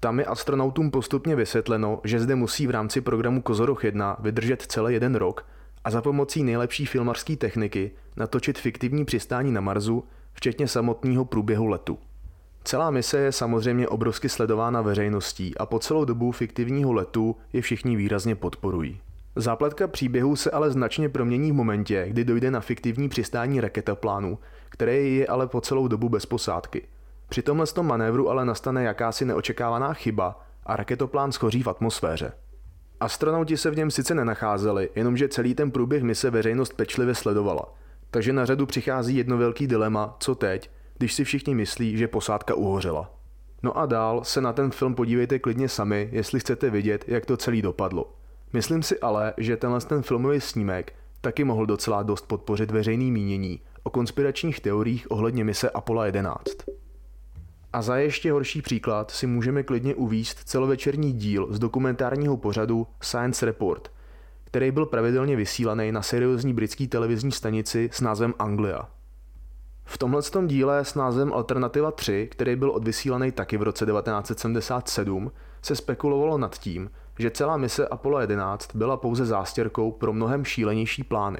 Tam 0.00 0.18
je 0.18 0.24
astronautům 0.24 0.90
postupně 0.90 1.36
vysvětleno, 1.36 2.00
že 2.04 2.20
zde 2.20 2.34
musí 2.34 2.66
v 2.66 2.70
rámci 2.70 3.00
programu 3.00 3.42
Kozoroch 3.42 3.84
1 3.84 4.16
vydržet 4.20 4.62
celý 4.62 4.94
jeden 4.94 5.14
rok 5.14 5.46
a 5.84 5.90
za 5.90 6.02
pomocí 6.02 6.44
nejlepší 6.44 6.86
filmarské 6.86 7.36
techniky 7.36 7.90
natočit 8.16 8.58
fiktivní 8.58 9.04
přistání 9.04 9.52
na 9.52 9.60
Marsu, 9.60 10.04
včetně 10.32 10.68
samotného 10.68 11.24
průběhu 11.24 11.66
letu. 11.66 11.98
Celá 12.64 12.90
mise 12.90 13.18
je 13.18 13.32
samozřejmě 13.32 13.88
obrovsky 13.88 14.28
sledována 14.28 14.82
veřejností 14.82 15.58
a 15.58 15.66
po 15.66 15.78
celou 15.78 16.04
dobu 16.04 16.32
fiktivního 16.32 16.92
letu 16.92 17.36
je 17.52 17.62
všichni 17.62 17.96
výrazně 17.96 18.34
podporují. 18.34 19.00
Zápletka 19.36 19.86
příběhu 19.86 20.36
se 20.36 20.50
ale 20.50 20.70
značně 20.70 21.08
promění 21.08 21.52
v 21.52 21.54
momentě, 21.54 22.06
kdy 22.08 22.24
dojde 22.24 22.50
na 22.50 22.60
fiktivní 22.60 23.08
přistání 23.08 23.60
raketoplánu, 23.60 24.38
které 24.68 24.96
je 24.96 25.26
ale 25.26 25.46
po 25.46 25.60
celou 25.60 25.88
dobu 25.88 26.08
bez 26.08 26.26
posádky. 26.26 26.82
Při 27.28 27.42
tomhle 27.42 27.66
tom 27.66 27.86
manévru 27.86 28.30
ale 28.30 28.44
nastane 28.44 28.84
jakási 28.84 29.24
neočekávaná 29.24 29.92
chyba 29.92 30.40
a 30.66 30.76
raketoplán 30.76 31.32
schoří 31.32 31.62
v 31.62 31.68
atmosféře. 31.68 32.32
Astronauti 33.00 33.56
se 33.56 33.70
v 33.70 33.76
něm 33.76 33.90
sice 33.90 34.14
nenacházeli, 34.14 34.90
jenomže 34.94 35.28
celý 35.28 35.54
ten 35.54 35.70
průběh 35.70 36.02
mise 36.02 36.30
veřejnost 36.30 36.72
pečlivě 36.72 37.14
sledovala. 37.14 37.74
Takže 38.10 38.32
na 38.32 38.44
řadu 38.44 38.66
přichází 38.66 39.16
jedno 39.16 39.38
velký 39.38 39.66
dilema, 39.66 40.16
co 40.20 40.34
teď, 40.34 40.70
když 40.98 41.14
si 41.14 41.24
všichni 41.24 41.54
myslí, 41.54 41.96
že 41.96 42.08
posádka 42.08 42.54
uhořela. 42.54 43.10
No 43.62 43.78
a 43.78 43.86
dál 43.86 44.24
se 44.24 44.40
na 44.40 44.52
ten 44.52 44.70
film 44.70 44.94
podívejte 44.94 45.38
klidně 45.38 45.68
sami, 45.68 46.08
jestli 46.12 46.40
chcete 46.40 46.70
vidět, 46.70 47.04
jak 47.08 47.26
to 47.26 47.36
celý 47.36 47.62
dopadlo. 47.62 48.14
Myslím 48.52 48.82
si 48.82 49.00
ale, 49.00 49.34
že 49.36 49.56
tenhle 49.56 49.80
ten 49.80 50.02
filmový 50.02 50.40
snímek 50.40 50.92
taky 51.20 51.44
mohl 51.44 51.66
docela 51.66 52.02
dost 52.02 52.26
podpořit 52.26 52.70
veřejný 52.70 53.12
mínění 53.12 53.60
o 53.82 53.90
konspiračních 53.90 54.60
teoriích 54.60 55.10
ohledně 55.10 55.44
mise 55.44 55.70
Apollo 55.70 56.04
11. 56.04 56.44
A 57.72 57.82
za 57.82 57.96
ještě 57.96 58.32
horší 58.32 58.62
příklad 58.62 59.10
si 59.10 59.26
můžeme 59.26 59.62
klidně 59.62 59.94
uvíst 59.94 60.38
celovečerní 60.44 61.12
díl 61.12 61.46
z 61.50 61.58
dokumentárního 61.58 62.36
pořadu 62.36 62.86
Science 63.00 63.46
Report, 63.46 63.92
který 64.44 64.70
byl 64.70 64.86
pravidelně 64.86 65.36
vysílaný 65.36 65.92
na 65.92 66.02
seriózní 66.02 66.52
britské 66.52 66.86
televizní 66.86 67.32
stanici 67.32 67.90
s 67.92 68.00
názvem 68.00 68.34
Anglia. 68.38 68.88
V 69.84 69.98
tomhle 69.98 70.22
díle 70.46 70.84
s 70.84 70.94
názvem 70.94 71.32
Alternativa 71.32 71.90
3, 71.90 72.28
který 72.30 72.56
byl 72.56 72.70
odvysílaný 72.70 73.32
taky 73.32 73.56
v 73.56 73.62
roce 73.62 73.86
1977, 73.86 75.32
se 75.62 75.76
spekulovalo 75.76 76.38
nad 76.38 76.58
tím, 76.58 76.90
že 77.18 77.30
celá 77.30 77.56
mise 77.56 77.88
Apollo 77.88 78.20
11 78.20 78.76
byla 78.76 78.96
pouze 78.96 79.26
zástěrkou 79.26 79.92
pro 79.92 80.12
mnohem 80.12 80.44
šílenější 80.44 81.04
plány. 81.04 81.38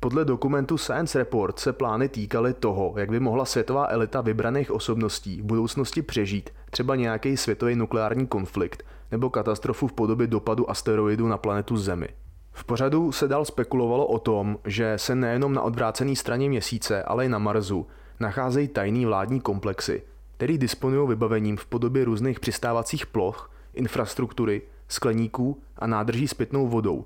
Podle 0.00 0.24
dokumentu 0.24 0.78
Science 0.78 1.18
Report 1.18 1.58
se 1.58 1.72
plány 1.72 2.08
týkaly 2.08 2.54
toho, 2.54 2.94
jak 2.96 3.10
by 3.10 3.20
mohla 3.20 3.44
světová 3.44 3.86
elita 3.90 4.20
vybraných 4.20 4.70
osobností 4.70 5.40
v 5.40 5.44
budoucnosti 5.44 6.02
přežít 6.02 6.50
třeba 6.70 6.96
nějaký 6.96 7.36
světový 7.36 7.76
nukleární 7.76 8.26
konflikt 8.26 8.82
nebo 9.10 9.30
katastrofu 9.30 9.86
v 9.86 9.92
podobě 9.92 10.26
dopadu 10.26 10.70
asteroidu 10.70 11.28
na 11.28 11.36
planetu 11.36 11.76
Zemi. 11.76 12.08
V 12.52 12.64
pořadu 12.64 13.12
se 13.12 13.28
dál 13.28 13.44
spekulovalo 13.44 14.06
o 14.06 14.18
tom, 14.18 14.58
že 14.64 14.94
se 14.96 15.14
nejenom 15.14 15.54
na 15.54 15.62
odvrácené 15.62 16.16
straně 16.16 16.48
měsíce, 16.48 17.02
ale 17.02 17.26
i 17.26 17.28
na 17.28 17.38
Marsu 17.38 17.86
nacházejí 18.20 18.68
tajný 18.68 19.06
vládní 19.06 19.40
komplexy, 19.40 20.02
který 20.36 20.58
disponují 20.58 21.08
vybavením 21.08 21.56
v 21.56 21.66
podobě 21.66 22.04
různých 22.04 22.40
přistávacích 22.40 23.06
ploch, 23.06 23.50
infrastruktury, 23.74 24.62
skleníků 24.88 25.62
a 25.78 25.86
nádrží 25.86 26.28
s 26.28 26.34
pitnou 26.34 26.68
vodou. 26.68 27.04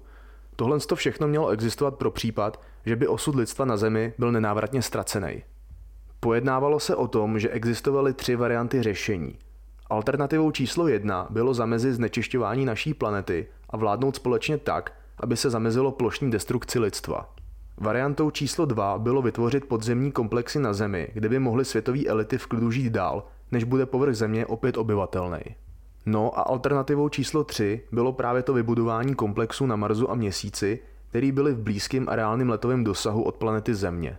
Tohle 0.57 0.81
to 0.81 0.97
všechno 0.97 1.29
mělo 1.29 1.49
existovat 1.49 1.95
pro 1.95 2.11
případ, 2.11 2.61
že 2.87 2.97
by 2.97 3.09
osud 3.09 3.35
lidstva 3.35 3.65
na 3.65 3.77
Zemi 3.77 4.13
byl 4.19 4.33
nenávratně 4.33 4.83
ztracený. 4.83 5.43
Pojednávalo 6.21 6.81
se 6.81 6.97
o 6.97 7.09
tom, 7.09 7.39
že 7.39 7.51
existovaly 7.51 8.13
tři 8.13 8.37
varianty 8.37 8.83
řešení. 8.83 9.39
Alternativou 9.91 10.51
číslo 10.51 10.89
jedna 10.89 11.27
bylo 11.31 11.55
zamezit 11.55 11.95
znečišťování 11.95 12.65
naší 12.65 12.95
planety 12.95 13.47
a 13.71 13.77
vládnout 13.77 14.17
společně 14.17 14.59
tak, 14.59 14.93
aby 15.21 15.37
se 15.37 15.51
zamezilo 15.51 15.93
plošní 15.93 16.31
destrukci 16.31 16.79
lidstva. 16.79 17.35
Variantou 17.79 18.31
číslo 18.31 18.65
2 18.65 18.99
bylo 18.99 19.23
vytvořit 19.23 19.65
podzemní 19.65 20.13
komplexy 20.13 20.59
na 20.59 20.73
Zemi, 20.73 21.09
kde 21.15 21.29
by 21.29 21.39
mohly 21.39 21.65
světové 21.65 22.07
elity 22.07 22.39
v 22.39 22.47
klidu 22.47 22.71
žít 22.71 22.91
dál, 22.91 23.27
než 23.51 23.65
bude 23.65 23.87
povrch 23.87 24.15
Země 24.15 24.47
opět 24.47 24.77
obyvatelný. 24.77 25.41
No 26.07 26.39
a 26.39 26.43
alternativou 26.43 27.09
číslo 27.09 27.45
3 27.45 27.81
bylo 27.93 28.13
právě 28.13 28.43
to 28.43 28.53
vybudování 28.53 29.15
komplexu 29.15 29.67
na 29.67 29.77
Marsu 29.77 30.11
a 30.11 30.15
Měsíci, 30.15 30.79
který 31.13 31.33
byly 31.33 31.55
v 31.55 31.59
blízkém 31.59 32.09
a 32.09 32.17
reálném 32.17 32.51
letovém 32.51 32.85
dosahu 32.85 33.23
od 33.23 33.37
planety 33.37 33.75
Země. 33.75 34.19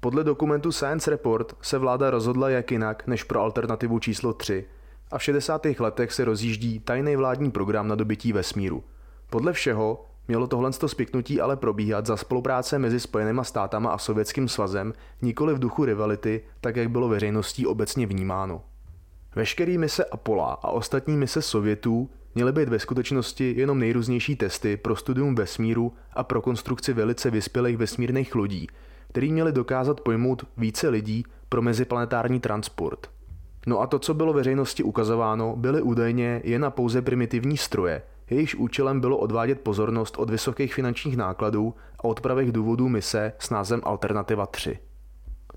Podle 0.00 0.24
dokumentu 0.24 0.72
Science 0.72 1.10
Report 1.10 1.56
se 1.62 1.78
vláda 1.78 2.10
rozhodla 2.10 2.50
jak 2.50 2.70
jinak 2.70 3.06
než 3.06 3.24
pro 3.24 3.40
alternativu 3.40 3.98
číslo 3.98 4.32
3 4.32 4.66
a 5.10 5.18
v 5.18 5.22
60. 5.22 5.66
letech 5.78 6.12
se 6.12 6.24
rozjíždí 6.24 6.80
tajný 6.80 7.16
vládní 7.16 7.50
program 7.50 7.88
na 7.88 7.94
dobytí 7.94 8.32
vesmíru. 8.32 8.84
Podle 9.30 9.52
všeho 9.52 10.06
mělo 10.28 10.46
tohle 10.46 10.72
spiknutí 10.72 11.40
ale 11.40 11.56
probíhat 11.56 12.06
za 12.06 12.16
spolupráce 12.16 12.78
mezi 12.78 13.00
Spojenýma 13.00 13.44
státama 13.44 13.90
a 13.90 13.98
Sovětským 13.98 14.48
svazem, 14.48 14.92
nikoli 15.22 15.54
v 15.54 15.58
duchu 15.58 15.84
rivality, 15.84 16.44
tak 16.60 16.76
jak 16.76 16.90
bylo 16.90 17.08
veřejností 17.08 17.66
obecně 17.66 18.06
vnímáno. 18.06 18.62
Veškerý 19.34 19.78
mise 19.78 20.04
Apollo 20.04 20.66
a 20.66 20.70
ostatní 20.70 21.16
mise 21.16 21.42
Sovětů 21.42 22.10
měly 22.34 22.52
být 22.52 22.68
ve 22.68 22.78
skutečnosti 22.78 23.54
jenom 23.56 23.78
nejrůznější 23.78 24.36
testy 24.36 24.76
pro 24.76 24.96
studium 24.96 25.34
vesmíru 25.34 25.92
a 26.12 26.24
pro 26.24 26.42
konstrukci 26.42 26.92
velice 26.92 27.30
vyspělých 27.30 27.76
vesmírných 27.76 28.34
lodí, 28.34 28.66
který 29.08 29.32
měli 29.32 29.52
dokázat 29.52 30.00
pojmout 30.00 30.44
více 30.56 30.88
lidí 30.88 31.24
pro 31.48 31.62
meziplanetární 31.62 32.40
transport. 32.40 33.10
No 33.66 33.80
a 33.80 33.86
to, 33.86 33.98
co 33.98 34.14
bylo 34.14 34.32
veřejnosti 34.32 34.82
ukazováno, 34.82 35.56
byly 35.56 35.82
údajně 35.82 36.40
jen 36.44 36.64
a 36.64 36.70
pouze 36.70 37.02
primitivní 37.02 37.56
stroje, 37.56 38.02
jejichž 38.30 38.54
účelem 38.54 39.00
bylo 39.00 39.18
odvádět 39.18 39.60
pozornost 39.60 40.16
od 40.18 40.30
vysokých 40.30 40.74
finančních 40.74 41.16
nákladů 41.16 41.74
a 41.98 42.04
od 42.04 42.20
pravých 42.20 42.52
důvodů 42.52 42.88
mise 42.88 43.32
s 43.38 43.50
názvem 43.50 43.80
Alternativa 43.84 44.46
3. 44.46 44.78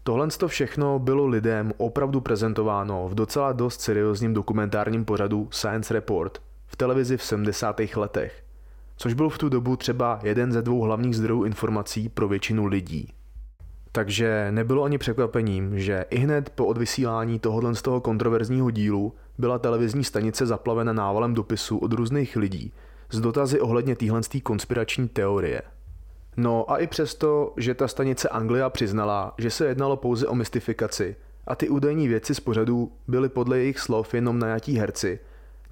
Tohle 0.04 0.28
to 0.28 0.48
všechno 0.48 1.00
bylo 1.00 1.28
lidem 1.28 1.74
opravdu 1.78 2.22
prezentováno 2.22 3.10
v 3.10 3.16
docela 3.16 3.52
dost 3.52 3.82
seriózním 3.82 4.34
dokumentárním 4.34 5.06
pořadu 5.06 5.48
Science 5.52 5.94
Report 5.94 6.42
v 6.74 6.76
televizi 6.76 7.18
v 7.18 7.24
70. 7.24 7.82
letech, 7.96 8.44
což 8.98 9.14
byl 9.14 9.30
v 9.30 9.38
tu 9.38 9.50
dobu 9.50 9.76
třeba 9.76 10.20
jeden 10.24 10.52
ze 10.52 10.62
dvou 10.62 10.82
hlavních 10.82 11.16
zdrojů 11.16 11.44
informací 11.44 12.10
pro 12.10 12.28
většinu 12.28 12.66
lidí. 12.66 13.14
Takže 13.92 14.48
nebylo 14.52 14.84
ani 14.84 14.98
překvapením, 14.98 15.80
že 15.80 16.06
i 16.10 16.18
hned 16.18 16.50
po 16.50 16.66
odvysílání 16.66 17.40
tohohle 17.40 17.76
z 17.76 17.82
toho 17.82 18.02
kontroverzního 18.02 18.72
dílu 18.72 19.14
byla 19.38 19.60
televizní 19.60 20.04
stanice 20.04 20.46
zaplavena 20.46 20.94
návalem 20.94 21.34
dopisů 21.34 21.78
od 21.78 21.94
různých 21.94 22.36
lidí 22.36 22.74
s 23.12 23.20
dotazy 23.20 23.60
ohledně 23.60 23.96
téhle 23.96 24.22
konspirační 24.44 25.08
teorie. 25.08 25.62
No 26.38 26.72
a 26.72 26.78
i 26.78 26.88
přesto, 26.88 27.54
že 27.58 27.74
ta 27.74 27.88
stanice 27.88 28.30
Anglia 28.30 28.70
přiznala, 28.70 29.34
že 29.38 29.52
se 29.52 29.66
jednalo 29.66 29.98
pouze 29.98 30.28
o 30.28 30.36
mystifikaci 30.36 31.16
a 31.48 31.56
ty 31.56 31.70
údajní 31.70 32.08
věci 32.08 32.36
z 32.36 32.40
pořadu 32.40 32.92
byly 33.08 33.30
podle 33.30 33.58
jejich 33.58 33.80
slov 33.80 34.14
jenom 34.14 34.40
najatí 34.40 34.78
herci, 34.78 35.20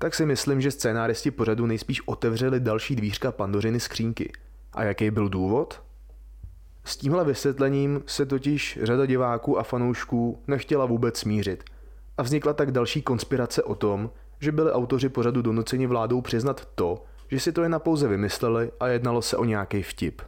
tak 0.02 0.16
si 0.16 0.26
myslím, 0.26 0.62
že 0.62 0.72
scénáristi 0.72 1.32
pořadu 1.32 1.66
nejspíš 1.66 2.02
otevřeli 2.08 2.60
další 2.60 2.96
dvířka 2.96 3.32
pandořiny 3.32 3.80
skřínky. 3.80 4.32
A 4.74 4.84
jaký 4.84 5.12
byl 5.12 5.30
důvod? 5.30 5.84
S 6.84 6.98
tímhle 6.98 7.26
vysvětlením 7.26 8.04
se 8.06 8.26
totiž 8.26 8.80
řada 8.84 9.06
diváků 9.06 9.60
a 9.60 9.64
fanoušků 9.64 10.44
nechtěla 10.48 10.86
vůbec 10.86 11.18
smířit 11.18 11.64
a 12.18 12.24
vznikla 12.24 12.54
tak 12.54 12.72
další 12.72 13.02
konspirace 13.02 13.64
o 13.64 13.76
tom, 13.76 14.10
že 14.40 14.52
byli 14.52 14.72
autoři 14.72 15.10
pořadu 15.10 15.42
donuceni 15.42 15.88
vládou 15.88 16.22
přiznat 16.22 16.68
to, 16.76 17.04
že 17.32 17.40
si 17.40 17.52
to 17.52 17.64
jen 17.64 17.76
pouze 17.80 18.08
vymysleli 18.08 18.72
a 18.80 18.88
jednalo 18.88 19.22
se 19.22 19.38
o 19.38 19.46
nějaký 19.46 19.84
vtip. 19.84 20.22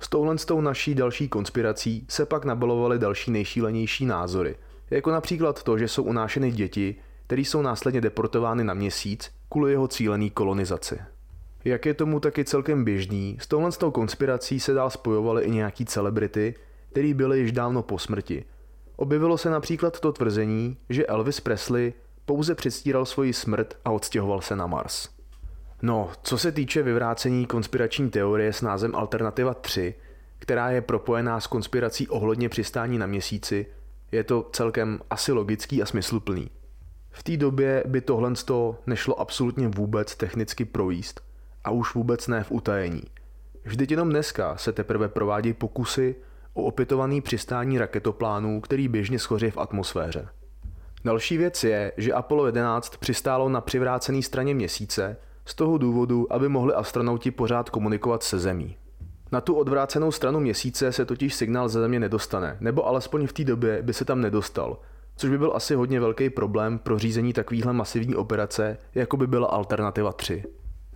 S 0.00 0.08
touhle 0.08 0.38
s 0.38 0.44
tou 0.44 0.60
naší 0.60 0.94
další 0.94 1.28
konspirací 1.28 2.06
se 2.08 2.26
pak 2.26 2.44
nabalovaly 2.44 2.98
další 2.98 3.30
nejšílenější 3.30 4.06
názory, 4.06 4.56
jako 4.90 5.10
například 5.10 5.62
to, 5.62 5.78
že 5.78 5.88
jsou 5.88 6.02
unášeny 6.02 6.50
děti, 6.50 6.96
které 7.32 7.42
jsou 7.42 7.62
následně 7.62 8.00
deportovány 8.00 8.64
na 8.64 8.74
měsíc 8.74 9.30
kvůli 9.48 9.72
jeho 9.72 9.88
cílený 9.88 10.30
kolonizaci. 10.30 10.98
Jak 11.64 11.86
je 11.86 11.94
tomu 11.94 12.20
taky 12.20 12.44
celkem 12.44 12.84
běžný, 12.84 13.36
s 13.40 13.46
touhle 13.46 13.72
tou 13.72 13.90
konspirací 13.90 14.60
se 14.60 14.72
dál 14.72 14.90
spojovaly 14.90 15.44
i 15.44 15.50
nějaký 15.50 15.84
celebrity, 15.84 16.54
který 16.90 17.14
byly 17.14 17.40
již 17.40 17.52
dávno 17.52 17.82
po 17.82 17.98
smrti. 17.98 18.44
Objevilo 18.96 19.38
se 19.38 19.50
například 19.50 20.00
to 20.00 20.12
tvrzení, 20.12 20.76
že 20.88 21.06
Elvis 21.06 21.40
Presley 21.40 21.92
pouze 22.24 22.54
předstíral 22.54 23.04
svoji 23.04 23.32
smrt 23.32 23.78
a 23.84 23.90
odstěhoval 23.90 24.40
se 24.40 24.56
na 24.56 24.66
Mars. 24.66 25.08
No, 25.82 26.10
co 26.22 26.38
se 26.38 26.52
týče 26.52 26.82
vyvrácení 26.82 27.46
konspirační 27.46 28.10
teorie 28.10 28.52
s 28.52 28.62
názvem 28.62 28.94
Alternativa 28.94 29.54
3, 29.54 29.94
která 30.38 30.70
je 30.70 30.80
propojená 30.80 31.40
s 31.40 31.46
konspirací 31.46 32.08
ohledně 32.08 32.48
přistání 32.48 32.98
na 32.98 33.06
měsíci, 33.06 33.66
je 34.12 34.24
to 34.24 34.48
celkem 34.52 35.00
asi 35.10 35.32
logický 35.32 35.82
a 35.82 35.86
smysluplný. 35.86 36.50
V 37.12 37.22
té 37.22 37.36
době 37.36 37.84
by 37.86 38.00
tohle 38.00 38.32
nešlo 38.86 39.20
absolutně 39.20 39.68
vůbec 39.68 40.16
technicky 40.16 40.64
projíst 40.64 41.20
a 41.64 41.70
už 41.70 41.94
vůbec 41.94 42.28
ne 42.28 42.44
v 42.44 42.52
utajení. 42.52 43.02
Vždyť 43.64 43.90
jenom 43.90 44.10
dneska 44.10 44.56
se 44.56 44.72
teprve 44.72 45.08
provádí 45.08 45.52
pokusy 45.52 46.16
o 46.54 46.62
opětovaný 46.62 47.20
přistání 47.20 47.78
raketoplánů, 47.78 48.60
který 48.60 48.88
běžně 48.88 49.18
schoří 49.18 49.50
v 49.50 49.58
atmosféře. 49.58 50.28
Další 51.04 51.36
věc 51.36 51.64
je, 51.64 51.92
že 51.96 52.12
Apollo 52.12 52.46
11 52.46 52.96
přistálo 52.96 53.48
na 53.48 53.60
přivrácené 53.60 54.22
straně 54.22 54.54
měsíce 54.54 55.16
z 55.44 55.54
toho 55.54 55.78
důvodu, 55.78 56.32
aby 56.32 56.48
mohli 56.48 56.74
astronauti 56.74 57.30
pořád 57.30 57.70
komunikovat 57.70 58.22
se 58.22 58.38
Zemí. 58.38 58.76
Na 59.32 59.40
tu 59.40 59.54
odvrácenou 59.54 60.12
stranu 60.12 60.40
měsíce 60.40 60.92
se 60.92 61.04
totiž 61.04 61.34
signál 61.34 61.68
ze 61.68 61.80
Země 61.80 62.00
nedostane, 62.00 62.56
nebo 62.60 62.86
alespoň 62.86 63.26
v 63.26 63.32
té 63.32 63.44
době 63.44 63.82
by 63.82 63.94
se 63.94 64.04
tam 64.04 64.20
nedostal, 64.20 64.78
což 65.22 65.30
by 65.30 65.38
byl 65.38 65.52
asi 65.54 65.74
hodně 65.74 66.00
velký 66.00 66.30
problém 66.30 66.78
pro 66.78 66.98
řízení 66.98 67.32
takovéhle 67.32 67.72
masivní 67.72 68.14
operace, 68.14 68.78
jako 68.94 69.16
by 69.16 69.26
byla 69.26 69.46
Alternativa 69.46 70.12
3. 70.12 70.44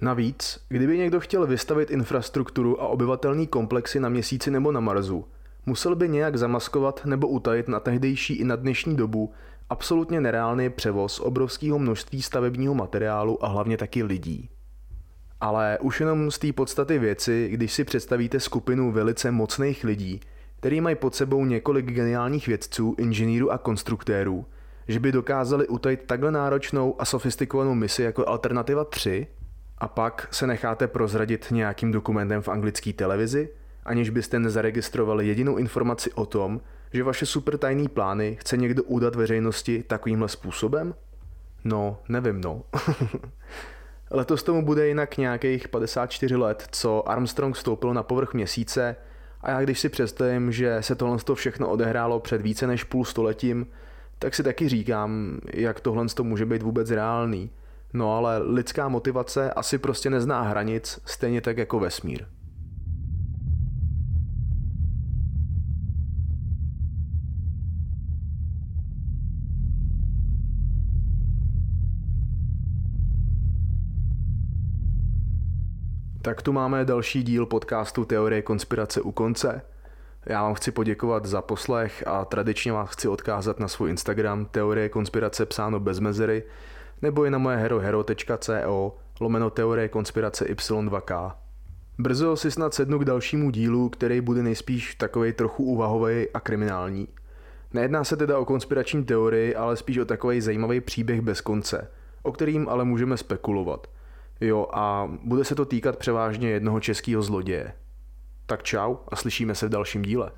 Navíc, 0.00 0.60
kdyby 0.68 0.98
někdo 0.98 1.20
chtěl 1.20 1.46
vystavit 1.46 1.90
infrastrukturu 1.90 2.82
a 2.82 2.86
obyvatelný 2.86 3.46
komplexy 3.46 4.00
na 4.00 4.08
měsíci 4.08 4.50
nebo 4.50 4.72
na 4.72 4.80
Marsu, 4.80 5.24
musel 5.66 5.94
by 5.94 6.08
nějak 6.08 6.36
zamaskovat 6.36 7.04
nebo 7.04 7.28
utajit 7.28 7.68
na 7.68 7.80
tehdejší 7.80 8.34
i 8.34 8.44
na 8.44 8.56
dnešní 8.56 8.96
dobu 8.96 9.32
absolutně 9.70 10.20
nereálný 10.20 10.70
převoz 10.70 11.20
obrovského 11.20 11.78
množství 11.78 12.22
stavebního 12.22 12.74
materiálu 12.74 13.44
a 13.44 13.48
hlavně 13.48 13.76
taky 13.76 14.02
lidí. 14.02 14.48
Ale 15.40 15.78
už 15.80 16.00
jenom 16.00 16.30
z 16.30 16.38
té 16.38 16.52
podstaty 16.52 16.98
věci, 16.98 17.48
když 17.50 17.72
si 17.72 17.84
představíte 17.84 18.40
skupinu 18.40 18.92
velice 18.92 19.30
mocných 19.30 19.84
lidí, 19.84 20.20
který 20.66 20.80
mají 20.80 20.96
pod 20.96 21.14
sebou 21.14 21.44
několik 21.44 21.86
geniálních 21.86 22.46
vědců, 22.46 22.94
inženýrů 22.98 23.52
a 23.52 23.58
konstruktérů, 23.58 24.46
že 24.88 25.00
by 25.00 25.12
dokázali 25.12 25.68
utajit 25.68 26.02
takhle 26.06 26.30
náročnou 26.30 26.94
a 26.98 27.04
sofistikovanou 27.04 27.74
misi 27.74 28.02
jako 28.02 28.28
Alternativa 28.28 28.84
3 28.84 29.26
a 29.78 29.88
pak 29.88 30.28
se 30.30 30.46
necháte 30.46 30.86
prozradit 30.86 31.46
nějakým 31.50 31.92
dokumentem 31.92 32.42
v 32.42 32.48
anglické 32.48 32.92
televizi, 32.92 33.48
aniž 33.84 34.10
byste 34.10 34.38
nezaregistrovali 34.38 35.26
jedinou 35.26 35.56
informaci 35.56 36.12
o 36.12 36.26
tom, 36.26 36.60
že 36.92 37.04
vaše 37.04 37.26
super 37.26 37.58
tajný 37.58 37.88
plány 37.88 38.36
chce 38.40 38.56
někdo 38.56 38.82
udat 38.82 39.14
veřejnosti 39.14 39.82
takovýmhle 39.82 40.28
způsobem? 40.28 40.94
No, 41.64 41.98
nevím 42.08 42.40
no. 42.40 42.62
Letos 44.10 44.42
tomu 44.42 44.64
bude 44.64 44.88
jinak 44.88 45.16
nějakých 45.16 45.68
54 45.68 46.36
let, 46.36 46.68
co 46.70 47.08
Armstrong 47.08 47.54
vstoupil 47.54 47.94
na 47.94 48.02
povrch 48.02 48.34
měsíce 48.34 48.96
a 49.46 49.50
já 49.50 49.60
když 49.60 49.80
si 49.80 49.88
představím, 49.88 50.52
že 50.52 50.76
se 50.80 50.94
tohle 50.94 51.18
všechno 51.34 51.68
odehrálo 51.68 52.20
před 52.20 52.42
více 52.42 52.66
než 52.66 52.84
půl 52.84 53.04
stoletím, 53.04 53.66
tak 54.18 54.34
si 54.34 54.42
taky 54.42 54.68
říkám, 54.68 55.38
jak 55.54 55.80
tohle 55.80 56.06
může 56.22 56.46
být 56.46 56.62
vůbec 56.62 56.90
reálný. 56.90 57.50
No 57.92 58.16
ale 58.16 58.38
lidská 58.38 58.88
motivace 58.88 59.50
asi 59.50 59.78
prostě 59.78 60.10
nezná 60.10 60.42
hranic, 60.42 61.00
stejně 61.04 61.40
tak 61.40 61.58
jako 61.58 61.80
vesmír. 61.80 62.26
Tak 76.26 76.42
tu 76.42 76.52
máme 76.52 76.84
další 76.84 77.22
díl 77.22 77.46
podcastu 77.46 78.04
Teorie 78.04 78.42
konspirace 78.42 79.00
u 79.00 79.12
konce. 79.12 79.62
Já 80.26 80.42
vám 80.42 80.54
chci 80.54 80.70
poděkovat 80.70 81.26
za 81.26 81.42
poslech 81.42 82.04
a 82.06 82.24
tradičně 82.24 82.72
vás 82.72 82.90
chci 82.90 83.08
odkázat 83.08 83.60
na 83.60 83.68
svůj 83.68 83.90
Instagram 83.90 84.46
Teorie 84.46 84.88
konspirace 84.88 85.46
psáno 85.46 85.80
bez 85.80 86.00
mezery 86.00 86.42
nebo 87.02 87.24
i 87.24 87.30
na 87.30 87.38
moje 87.38 87.56
herohero.co 87.56 88.96
lomeno 89.20 89.50
Teorie 89.50 89.88
konspirace 89.88 90.44
Y2K. 90.44 91.32
Brzo 91.98 92.36
si 92.36 92.50
snad 92.50 92.74
sednu 92.74 92.98
k 92.98 93.04
dalšímu 93.04 93.50
dílu, 93.50 93.88
který 93.88 94.20
bude 94.20 94.42
nejspíš 94.42 94.94
takovej 94.94 95.32
trochu 95.32 95.64
úvahový 95.64 96.26
a 96.34 96.40
kriminální. 96.40 97.08
Nejedná 97.72 98.04
se 98.04 98.16
teda 98.16 98.38
o 98.38 98.44
konspirační 98.44 99.04
teorii, 99.04 99.54
ale 99.54 99.76
spíš 99.76 99.98
o 99.98 100.04
takový 100.04 100.40
zajímavý 100.40 100.80
příběh 100.80 101.20
bez 101.20 101.40
konce, 101.40 101.90
o 102.22 102.32
kterým 102.32 102.68
ale 102.68 102.84
můžeme 102.84 103.16
spekulovat– 103.16 103.86
Jo, 104.40 104.66
a 104.72 105.10
bude 105.24 105.44
se 105.44 105.54
to 105.54 105.64
týkat 105.64 105.96
převážně 105.96 106.48
jednoho 106.48 106.80
českého 106.80 107.22
zloděje. 107.22 107.72
Tak 108.46 108.62
čau 108.62 108.96
a 109.08 109.16
slyšíme 109.16 109.54
se 109.54 109.66
v 109.66 109.70
dalším 109.70 110.02
díle. 110.02 110.30